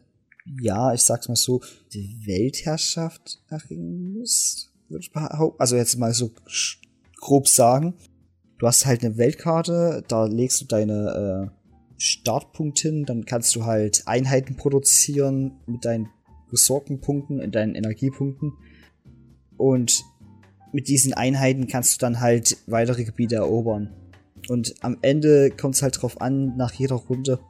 ja, 0.60 0.92
ich 0.92 1.02
sag's 1.02 1.28
mal 1.28 1.36
so, 1.36 1.62
die 1.92 2.18
Weltherrschaft 2.26 3.38
erringen 3.48 4.14
musst. 4.14 4.72
Also 5.58 5.76
jetzt 5.76 5.96
mal 5.98 6.12
so 6.12 6.32
grob 7.24 7.48
sagen. 7.48 7.94
Du 8.58 8.66
hast 8.66 8.86
halt 8.86 9.02
eine 9.02 9.16
Weltkarte, 9.16 10.04
da 10.06 10.26
legst 10.26 10.60
du 10.60 10.66
deine 10.66 11.50
äh, 11.50 11.74
Startpunkt 11.96 12.78
hin, 12.78 13.04
dann 13.04 13.24
kannst 13.24 13.56
du 13.56 13.64
halt 13.64 14.02
Einheiten 14.06 14.56
produzieren 14.56 15.52
mit 15.66 15.84
deinen 15.84 16.08
Ressourcenpunkten, 16.52 17.40
in 17.40 17.50
deinen 17.50 17.74
Energiepunkten. 17.74 18.52
Und 19.56 20.04
mit 20.72 20.88
diesen 20.88 21.14
Einheiten 21.14 21.66
kannst 21.66 21.94
du 21.94 21.98
dann 22.04 22.20
halt 22.20 22.58
weitere 22.66 23.04
Gebiete 23.04 23.36
erobern. 23.36 23.90
Und 24.48 24.74
am 24.82 24.98
Ende 25.00 25.50
kommt 25.50 25.76
es 25.76 25.82
halt 25.82 26.00
drauf 26.00 26.20
an, 26.20 26.56
nach 26.56 26.72
jeder 26.72 26.96
Runde, 26.96 27.40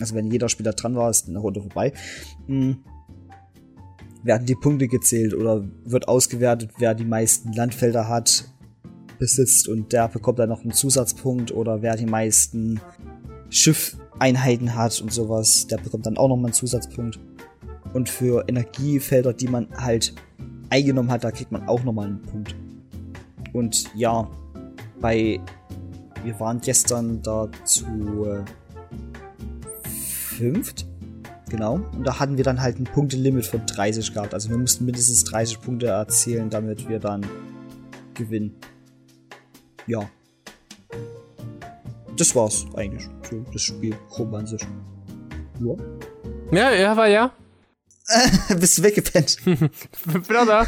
also 0.00 0.14
wenn 0.14 0.30
jeder 0.30 0.48
Spieler 0.48 0.72
dran 0.72 0.96
war, 0.96 1.10
ist 1.10 1.28
eine 1.28 1.38
Runde 1.38 1.60
vorbei, 1.60 1.92
mh, 2.46 2.76
werden 4.22 4.46
die 4.46 4.54
Punkte 4.54 4.88
gezählt 4.88 5.34
oder 5.34 5.68
wird 5.84 6.08
ausgewertet, 6.08 6.70
wer 6.78 6.94
die 6.94 7.04
meisten 7.04 7.52
Landfelder 7.52 8.08
hat, 8.08 8.53
besitzt 9.18 9.68
und 9.68 9.92
der 9.92 10.08
bekommt 10.08 10.38
dann 10.38 10.48
noch 10.48 10.62
einen 10.62 10.72
Zusatzpunkt 10.72 11.52
oder 11.52 11.82
wer 11.82 11.96
die 11.96 12.06
meisten 12.06 12.80
Schiffeinheiten 13.50 14.74
hat 14.74 15.00
und 15.00 15.12
sowas, 15.12 15.66
der 15.66 15.78
bekommt 15.78 16.06
dann 16.06 16.16
auch 16.16 16.28
nochmal 16.28 16.46
einen 16.46 16.54
Zusatzpunkt. 16.54 17.18
Und 17.92 18.08
für 18.08 18.44
Energiefelder, 18.48 19.32
die 19.32 19.46
man 19.46 19.68
halt 19.76 20.14
eingenommen 20.70 21.10
hat, 21.10 21.22
da 21.22 21.30
kriegt 21.30 21.52
man 21.52 21.68
auch 21.68 21.84
nochmal 21.84 22.06
einen 22.06 22.22
Punkt. 22.22 22.56
Und 23.52 23.84
ja, 23.94 24.28
bei 25.00 25.40
wir 26.24 26.40
waren 26.40 26.60
gestern 26.60 27.20
da 27.22 27.48
zu 27.64 27.84
äh, 28.26 28.44
fünft. 29.86 30.86
Genau. 31.50 31.74
Und 31.74 32.04
da 32.04 32.18
hatten 32.18 32.36
wir 32.36 32.44
dann 32.44 32.60
halt 32.60 32.80
ein 32.80 32.84
Punktelimit 32.84 33.46
von 33.46 33.64
30 33.66 34.12
gehabt. 34.14 34.34
Also 34.34 34.48
wir 34.50 34.56
mussten 34.56 34.86
mindestens 34.86 35.24
30 35.24 35.60
Punkte 35.60 35.86
erzielen, 35.86 36.50
damit 36.50 36.88
wir 36.88 36.98
dann 36.98 37.24
gewinnen. 38.14 38.56
Ja. 39.86 40.08
Das 42.16 42.34
war's 42.34 42.66
eigentlich. 42.74 43.08
So, 43.28 43.44
das 43.52 43.62
Spiel 43.62 43.94
grob 44.08 44.32
an 44.34 44.46
sich. 44.46 44.62
Ja. 45.60 45.74
Ja, 46.52 46.72
ja, 46.72 46.96
war 46.96 47.08
ja. 47.08 47.32
Bist 48.60 48.78
du 48.78 48.82
weggepennt? 48.82 49.38
Bin 49.44 50.24
da. 50.28 50.66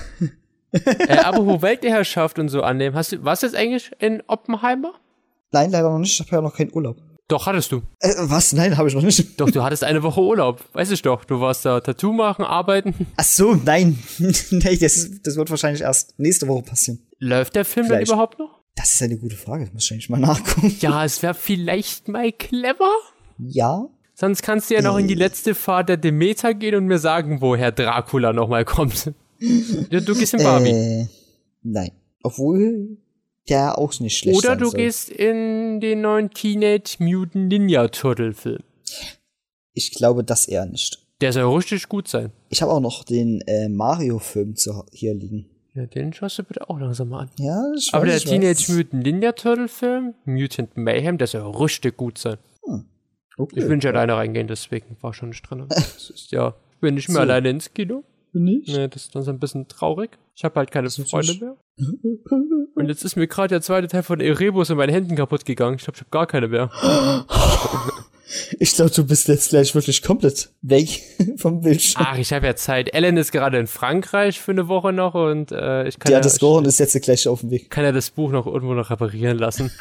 äh, 0.72 1.18
apropos 1.18 1.62
Weltherrschaft 1.62 2.38
und 2.38 2.48
so 2.48 2.62
annehmen. 2.62 2.96
Hast 2.96 3.12
du, 3.12 3.24
warst 3.24 3.42
du 3.42 3.46
jetzt 3.46 3.56
eigentlich 3.56 3.90
in 3.98 4.22
Oppenheimer? 4.26 4.94
Nein, 5.52 5.70
leider 5.70 5.90
noch 5.90 5.98
nicht. 5.98 6.12
Ich 6.12 6.20
habe 6.20 6.36
ja 6.36 6.42
noch 6.42 6.54
keinen 6.54 6.72
Urlaub. 6.72 6.96
Doch, 7.28 7.46
hattest 7.46 7.72
du. 7.72 7.82
Äh, 8.00 8.14
was? 8.18 8.52
Nein, 8.52 8.76
habe 8.76 8.88
ich 8.88 8.94
noch 8.94 9.02
nicht. 9.02 9.40
Doch, 9.40 9.50
du 9.50 9.62
hattest 9.62 9.84
eine 9.84 10.02
Woche 10.02 10.20
Urlaub. 10.20 10.62
Weiß 10.72 10.90
ich 10.90 11.02
doch. 11.02 11.24
Du 11.24 11.40
warst 11.40 11.64
da 11.64 11.80
Tattoo 11.80 12.12
machen, 12.12 12.44
arbeiten. 12.44 12.94
Ach 13.16 13.24
so, 13.24 13.54
nein. 13.54 13.98
nee, 14.18 14.76
das, 14.76 15.10
das 15.22 15.36
wird 15.36 15.50
wahrscheinlich 15.50 15.82
erst 15.82 16.18
nächste 16.18 16.46
Woche 16.48 16.62
passieren. 16.62 17.06
Läuft 17.18 17.56
der 17.56 17.64
Film 17.64 17.86
Vielleicht. 17.86 18.08
denn 18.08 18.14
überhaupt 18.14 18.38
noch? 18.38 18.55
Das 18.76 18.92
ist 18.94 19.02
eine 19.02 19.16
gute 19.16 19.36
Frage. 19.36 19.64
Das 19.64 19.74
muss 19.74 19.84
ich 19.86 19.92
eigentlich 19.92 20.10
mal 20.10 20.20
nachgucken. 20.20 20.76
Ja, 20.80 21.04
es 21.04 21.22
wäre 21.22 21.34
vielleicht 21.34 22.08
mal 22.08 22.30
clever. 22.30 22.92
Ja. 23.38 23.88
Sonst 24.14 24.42
kannst 24.42 24.70
du 24.70 24.74
ja 24.74 24.82
noch 24.82 24.96
in 24.96 25.08
die 25.08 25.14
letzte 25.14 25.54
Fahrt 25.54 25.88
der 25.88 25.96
Demeter 25.96 26.54
gehen 26.54 26.74
und 26.76 26.86
mir 26.86 26.98
sagen, 26.98 27.40
woher 27.40 27.72
Dracula 27.72 28.32
nochmal 28.32 28.64
kommt. 28.64 29.12
du, 29.40 30.02
du 30.02 30.14
gehst 30.14 30.34
in 30.34 30.42
Barbie. 30.42 30.70
Äh, 30.70 31.06
nein. 31.62 31.90
Obwohl 32.22 32.96
der 33.48 33.78
auch 33.78 33.98
nicht 34.00 34.16
schlecht 34.16 34.38
Oder 34.38 34.56
du 34.56 34.66
soll. 34.66 34.80
gehst 34.80 35.08
in 35.08 35.80
den 35.80 36.00
neuen 36.00 36.30
Teenage 36.30 36.96
Mutant 36.98 37.48
Ninja 37.48 37.88
Turtle 37.88 38.32
Film. 38.32 38.62
Ich 39.72 39.92
glaube 39.92 40.24
das 40.24 40.48
eher 40.48 40.66
nicht. 40.66 41.06
Der 41.20 41.32
soll 41.32 41.54
richtig 41.54 41.88
gut 41.88 42.08
sein. 42.08 42.32
Ich 42.48 42.62
habe 42.62 42.72
auch 42.72 42.80
noch 42.80 43.04
den 43.04 43.40
äh, 43.42 43.68
Mario-Film 43.68 44.54
hier 44.92 45.14
liegen. 45.14 45.46
Ja, 45.76 45.84
den 45.86 46.12
schaust 46.12 46.38
du 46.38 46.42
bitte 46.42 46.68
auch 46.70 46.78
langsam 46.80 47.10
mal 47.10 47.20
an. 47.22 47.30
Ja, 47.38 47.62
ich 47.76 47.92
Aber 47.92 48.06
der 48.06 48.16
ich 48.16 48.24
Teenage. 48.24 48.72
Mutant 48.72 48.94
Ninja 49.04 49.32
Turtle 49.32 49.68
Film, 49.68 50.14
Mutant 50.24 50.76
Mayhem, 50.76 51.18
der 51.18 51.26
soll 51.26 51.42
richtig 51.54 51.96
gut 51.98 52.16
sein. 52.18 52.38
Okay. 53.38 53.60
Ich 53.60 53.68
will 53.68 53.76
nicht 53.76 53.86
alleine 53.86 54.16
reingehen, 54.16 54.46
deswegen 54.48 54.96
war 55.02 55.12
schon 55.12 55.28
nicht 55.28 55.42
drin. 55.42 55.66
Das 55.68 56.08
ist 56.10 56.30
ja, 56.32 56.54
ich 56.72 56.78
bin 56.80 56.94
nicht 56.94 57.08
mehr 57.08 57.16
So. 57.16 57.20
alleine 57.20 57.50
ins 57.50 57.72
Kino. 57.74 58.04
Nicht? 58.32 58.68
Nee, 58.68 58.88
das 58.88 59.04
ist 59.04 59.14
dann 59.14 59.22
so 59.22 59.30
ein 59.30 59.38
bisschen 59.38 59.68
traurig. 59.68 60.10
Ich 60.34 60.44
habe 60.44 60.54
halt 60.56 60.70
keine 60.70 60.88
Freunde 60.90 61.34
mehr. 61.40 61.56
Und 62.74 62.88
jetzt 62.88 63.04
ist 63.04 63.16
mir 63.16 63.26
gerade 63.26 63.48
der 63.48 63.60
zweite 63.62 63.88
Teil 63.88 64.02
von 64.02 64.20
Erebus 64.20 64.70
in 64.70 64.76
meinen 64.76 64.92
Händen 64.92 65.16
kaputt 65.16 65.44
gegangen. 65.46 65.76
Ich 65.76 65.84
glaube, 65.84 65.96
ich 65.96 66.00
habe 66.02 66.10
gar 66.10 66.26
keine 66.26 66.48
mehr. 66.48 66.70
Ich 68.58 68.74
glaube, 68.74 68.90
du 68.90 69.06
bist 69.06 69.28
jetzt 69.28 69.50
gleich 69.50 69.74
wirklich 69.74 70.02
komplett 70.02 70.50
weg 70.62 71.02
vom 71.36 71.60
Bildschirm. 71.60 72.04
Ach, 72.06 72.18
ich 72.18 72.32
habe 72.32 72.46
ja 72.46 72.56
Zeit. 72.56 72.92
Ellen 72.92 73.16
ist 73.16 73.30
gerade 73.30 73.58
in 73.58 73.66
Frankreich 73.66 74.40
für 74.40 74.50
eine 74.50 74.66
Woche 74.68 74.92
noch 74.92 75.14
und 75.14 75.52
äh, 75.52 75.86
ich 75.86 75.98
kann 75.98 76.10
ja, 76.10 76.18
ja, 76.18 76.22
das 76.22 76.40
Goron 76.40 76.64
ist 76.64 76.80
jetzt 76.80 77.00
gleich 77.02 77.28
auf 77.28 77.40
dem 77.40 77.50
Weg. 77.50 77.70
kann 77.70 77.84
ja 77.84 77.92
das 77.92 78.10
Buch 78.10 78.32
noch 78.32 78.46
irgendwo 78.46 78.74
noch 78.74 78.90
reparieren 78.90 79.38
lassen. 79.38 79.70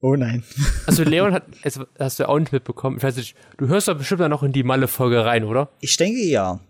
Oh 0.00 0.14
nein. 0.14 0.44
Also 0.86 1.02
Leon 1.02 1.32
hat, 1.34 1.44
jetzt 1.64 1.80
hast 1.98 2.20
du 2.20 2.28
auch 2.28 2.38
nicht 2.38 2.52
mitbekommen. 2.52 2.98
Ich 2.98 3.02
weiß 3.02 3.16
nicht, 3.16 3.34
du 3.56 3.66
hörst 3.66 3.88
doch 3.88 3.98
bestimmt 3.98 4.20
dann 4.20 4.30
noch 4.30 4.42
in 4.42 4.52
die 4.52 4.62
Malle-Folge 4.62 5.24
rein, 5.24 5.44
oder? 5.44 5.70
Ich 5.80 5.96
denke 5.96 6.24
ja. 6.24 6.60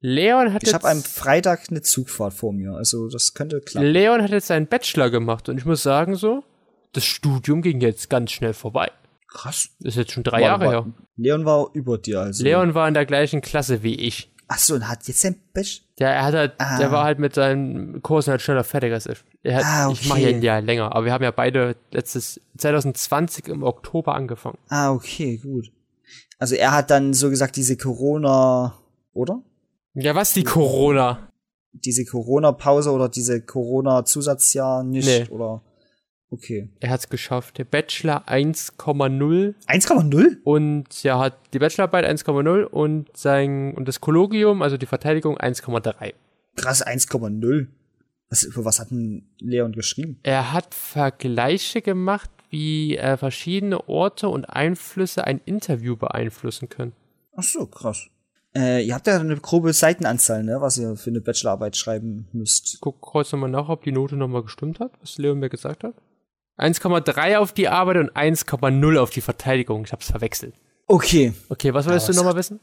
Leon 0.00 0.52
hat 0.52 0.64
Ich 0.64 0.74
habe 0.74 0.88
am 0.88 1.02
Freitag 1.02 1.66
eine 1.70 1.82
Zugfahrt 1.82 2.34
vor 2.34 2.52
mir, 2.52 2.72
also 2.72 3.08
das 3.08 3.34
könnte 3.34 3.60
klappen. 3.60 3.86
Leon 3.86 4.22
hat 4.22 4.30
jetzt 4.30 4.48
seinen 4.48 4.66
Bachelor 4.66 5.10
gemacht 5.10 5.48
und 5.48 5.58
ich 5.58 5.64
muss 5.64 5.82
sagen 5.82 6.16
so, 6.16 6.44
das 6.92 7.04
Studium 7.04 7.62
ging 7.62 7.80
jetzt 7.80 8.10
ganz 8.10 8.32
schnell 8.32 8.52
vorbei. 8.52 8.90
Krass. 9.36 9.68
Das 9.80 9.90
ist 9.94 9.96
jetzt 9.96 10.12
schon 10.12 10.22
drei 10.24 10.40
War- 10.40 10.40
Jahre 10.40 10.64
war- 10.64 10.70
her. 10.72 10.86
Leon 11.16 11.44
war 11.44 11.68
über 11.74 11.98
dir 11.98 12.20
also. 12.20 12.42
Leon 12.42 12.74
war 12.74 12.88
in 12.88 12.94
der 12.94 13.04
gleichen 13.06 13.40
Klasse 13.42 13.82
wie 13.82 13.94
ich. 13.94 14.30
Ach 14.48 14.58
so, 14.58 14.74
und 14.74 14.88
hat 14.88 15.06
jetzt 15.08 15.24
ein 15.26 15.36
Batch. 15.52 15.82
Der, 15.98 16.10
er 16.14 16.24
hat 16.24 16.34
halt, 16.34 16.52
Ah. 16.58 16.78
der 16.78 16.92
war 16.92 17.04
halt 17.04 17.18
mit 17.18 17.34
seinen 17.34 18.00
Kursen 18.02 18.30
halt 18.30 18.40
schneller 18.42 18.62
fertig 18.64 18.92
als 18.92 19.06
ich. 19.06 19.18
Er 19.42 19.56
hat, 19.56 19.64
Ah, 19.64 19.90
Ich 19.92 20.08
mache 20.08 20.20
ja 20.20 20.28
okay. 20.28 20.36
ein 20.36 20.42
Jahr 20.42 20.60
länger, 20.60 20.94
aber 20.94 21.04
wir 21.04 21.12
haben 21.12 21.24
ja 21.24 21.32
beide 21.32 21.74
letztes 21.90 22.40
2020 22.56 23.48
im 23.48 23.62
Oktober 23.64 24.14
angefangen. 24.14 24.58
Ah, 24.68 24.92
okay, 24.92 25.38
gut. 25.38 25.72
Also 26.38 26.54
er 26.54 26.72
hat 26.72 26.90
dann 26.90 27.12
so 27.12 27.28
gesagt 27.30 27.56
diese 27.56 27.76
Corona, 27.76 28.74
oder? 29.12 29.42
Ja, 29.94 30.14
was 30.14 30.32
die 30.32 30.44
Corona? 30.44 31.32
Diese 31.72 32.04
Corona-Pause 32.04 32.90
oder 32.92 33.08
diese 33.08 33.40
Corona-Zusatzjahr 33.42 34.84
nicht, 34.84 35.06
Nee. 35.06 35.26
oder? 35.28 35.62
Okay. 36.30 36.68
Er 36.80 36.90
hat's 36.90 37.08
geschafft. 37.08 37.58
Der 37.58 37.64
Bachelor 37.64 38.28
1,0 38.28 39.54
1,0? 39.66 40.36
und 40.42 41.04
er 41.04 41.18
hat 41.18 41.38
die 41.52 41.58
Bachelorarbeit 41.58 42.04
1,0 42.04 42.64
und 42.64 43.16
sein 43.16 43.74
und 43.74 43.86
das 43.86 44.00
Kollogium, 44.00 44.62
also 44.62 44.76
die 44.76 44.86
Verteidigung 44.86 45.38
1,3. 45.38 46.14
Krass, 46.56 46.84
1,0. 46.84 47.66
Was, 48.28 48.42
über 48.42 48.64
was 48.64 48.80
hat 48.80 48.90
denn 48.90 49.28
Leon 49.38 49.72
geschrieben? 49.72 50.18
Er 50.24 50.52
hat 50.52 50.74
Vergleiche 50.74 51.80
gemacht, 51.80 52.30
wie 52.50 52.96
äh, 52.96 53.16
verschiedene 53.16 53.88
Orte 53.88 54.28
und 54.28 54.46
Einflüsse 54.46 55.24
ein 55.24 55.40
Interview 55.44 55.96
beeinflussen 55.96 56.68
können. 56.68 56.92
Ach 57.36 57.44
so, 57.44 57.66
krass. 57.66 58.08
Äh, 58.56 58.84
ihr 58.84 58.94
habt 58.94 59.06
ja 59.06 59.20
eine 59.20 59.36
grobe 59.36 59.72
Seitenanzahl, 59.72 60.42
ne, 60.42 60.60
was 60.60 60.78
ihr 60.78 60.96
für 60.96 61.10
eine 61.10 61.20
Bachelorarbeit 61.20 61.76
schreiben 61.76 62.26
müsst. 62.32 62.78
guck 62.80 63.00
kurz 63.00 63.30
nochmal 63.32 63.50
nach, 63.50 63.68
ob 63.68 63.84
die 63.84 63.92
Note 63.92 64.16
nochmal 64.16 64.42
gestimmt 64.42 64.80
hat, 64.80 64.92
was 65.00 65.18
Leon 65.18 65.38
mir 65.38 65.50
gesagt 65.50 65.84
hat. 65.84 65.94
1,3 66.58 67.36
auf 67.38 67.52
die 67.52 67.68
Arbeit 67.68 67.96
und 67.98 68.12
1,0 68.12 68.98
auf 68.98 69.10
die 69.10 69.20
Verteidigung. 69.20 69.84
Ich 69.84 69.92
hab's 69.92 70.10
verwechselt. 70.10 70.54
Okay. 70.86 71.32
Okay, 71.48 71.74
was 71.74 71.86
wolltest 71.86 72.08
Ja, 72.08 72.14
du 72.14 72.18
nochmal 72.20 72.36
wissen? 72.36 72.60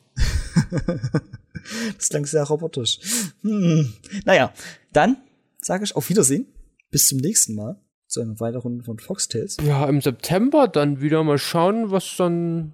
Das 1.97 2.09
klang 2.09 2.27
sehr 2.27 2.45
robotisch. 2.45 2.99
Hm. 3.43 3.93
Naja, 4.25 4.53
dann 4.93 5.17
sage 5.61 5.85
ich 5.85 5.97
auf 5.97 6.09
Wiedersehen. 6.09 6.47
Bis 6.91 7.09
zum 7.09 7.19
nächsten 7.19 7.55
Mal. 7.55 7.81
Zu 8.07 8.23
einer 8.23 8.41
weiteren 8.41 8.63
Runde 8.63 8.85
von 8.85 8.99
Foxtails. 8.99 9.59
Ja, 9.63 9.87
im 9.87 10.01
September 10.01 10.67
dann 10.67 11.03
wieder 11.03 11.23
mal 11.25 11.37
schauen, 11.37 11.91
was 11.91 12.17
dann 12.17 12.73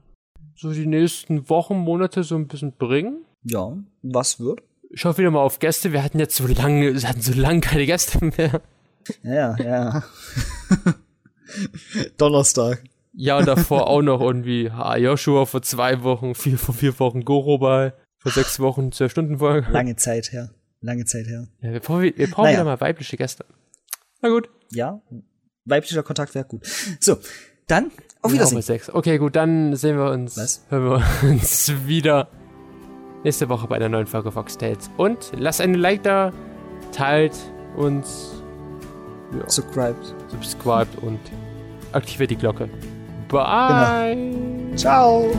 so 0.55 0.73
die 0.73 0.87
nächsten 0.87 1.49
Wochen, 1.51 1.77
Monate 1.77 2.23
so 2.23 2.37
ein 2.37 2.47
bisschen 2.47 2.73
bringen. 2.73 3.25
Ja, 3.43 3.77
was 4.03 4.39
wird? 4.39 4.63
Ich 4.91 5.05
hoffe 5.05 5.19
wieder 5.19 5.33
mal 5.33 5.43
auf 5.43 5.59
Gäste. 5.59 5.93
Wir 5.93 6.05
hatten 6.05 6.21
jetzt 6.21 6.37
so 6.37 6.47
lange, 6.47 6.95
wir 6.95 7.09
hatten 7.09 7.21
so 7.21 7.33
lange 7.33 7.61
keine 7.61 7.85
Gäste 7.85 8.25
mehr. 8.25 8.63
Ja, 9.23 9.57
ja. 9.57 10.05
Donnerstag. 12.17 12.85
Ja, 13.13 13.39
und 13.39 13.47
davor 13.47 13.89
auch 13.89 14.03
noch 14.03 14.21
irgendwie 14.21 14.71
Joshua 14.99 15.47
vor 15.47 15.63
zwei 15.63 16.03
Wochen, 16.03 16.35
vier, 16.35 16.59
vor 16.59 16.75
vier 16.75 16.99
Wochen 16.99 17.25
Goro 17.25 17.59
bei, 17.59 17.93
vor 18.25 18.33
sechs 18.33 18.59
Wochen 18.59 18.91
zwölf 18.91 19.13
Stunden 19.13 19.39
Folge. 19.39 19.71
Lange 19.71 19.95
Zeit 19.97 20.33
her. 20.33 20.51
Lange 20.81 21.05
Zeit 21.05 21.27
her. 21.27 21.47
Ja, 21.61 21.73
wir 21.73 21.81
brauchen, 21.81 22.03
wir 22.17 22.31
brauchen 22.31 22.45
Naja. 22.45 22.57
wieder 22.57 22.65
mal 22.65 22.81
weibliche 22.81 23.17
Gäste. 23.17 23.45
Na 24.23 24.29
gut. 24.31 24.49
Ja, 24.71 25.01
weiblicher 25.67 26.03
Kontakt 26.03 26.35
wäre 26.35 26.45
gut. 26.47 26.67
So, 27.01 27.19
dann 27.69 27.91
auf 28.23 28.33
Wiedersehen. 28.33 28.61
sechs. 28.63 28.91
Okay, 28.91 29.19
gut, 29.19 29.37
dann 29.37 29.77
sehen 29.77 29.97
wir 29.97 30.11
uns, 30.11 30.37
Was? 30.37 30.65
hören 30.71 30.85
wir 31.23 31.31
uns 31.31 31.73
wieder 31.87 32.29
nächste 33.23 33.49
Woche 33.49 33.67
bei 33.69 33.77
einer 33.77 33.89
neuen 33.89 34.07
Folge 34.07 34.33
Fox 34.33 34.59
Tales. 34.59 34.91
Und 34.97 35.33
lasst 35.39 35.61
einen 35.61 35.75
Like 35.75 36.03
da, 36.03 36.33
teilt 36.93 37.33
uns, 37.77 38.43
ja, 39.39 39.49
Subscribed. 39.49 40.15
subscribt 40.29 40.97
und 41.03 41.21
aktiviert 41.93 42.31
die 42.31 42.37
Glocke. 42.37 42.69
Bye. 43.29 44.17
Ciao. 44.77 45.31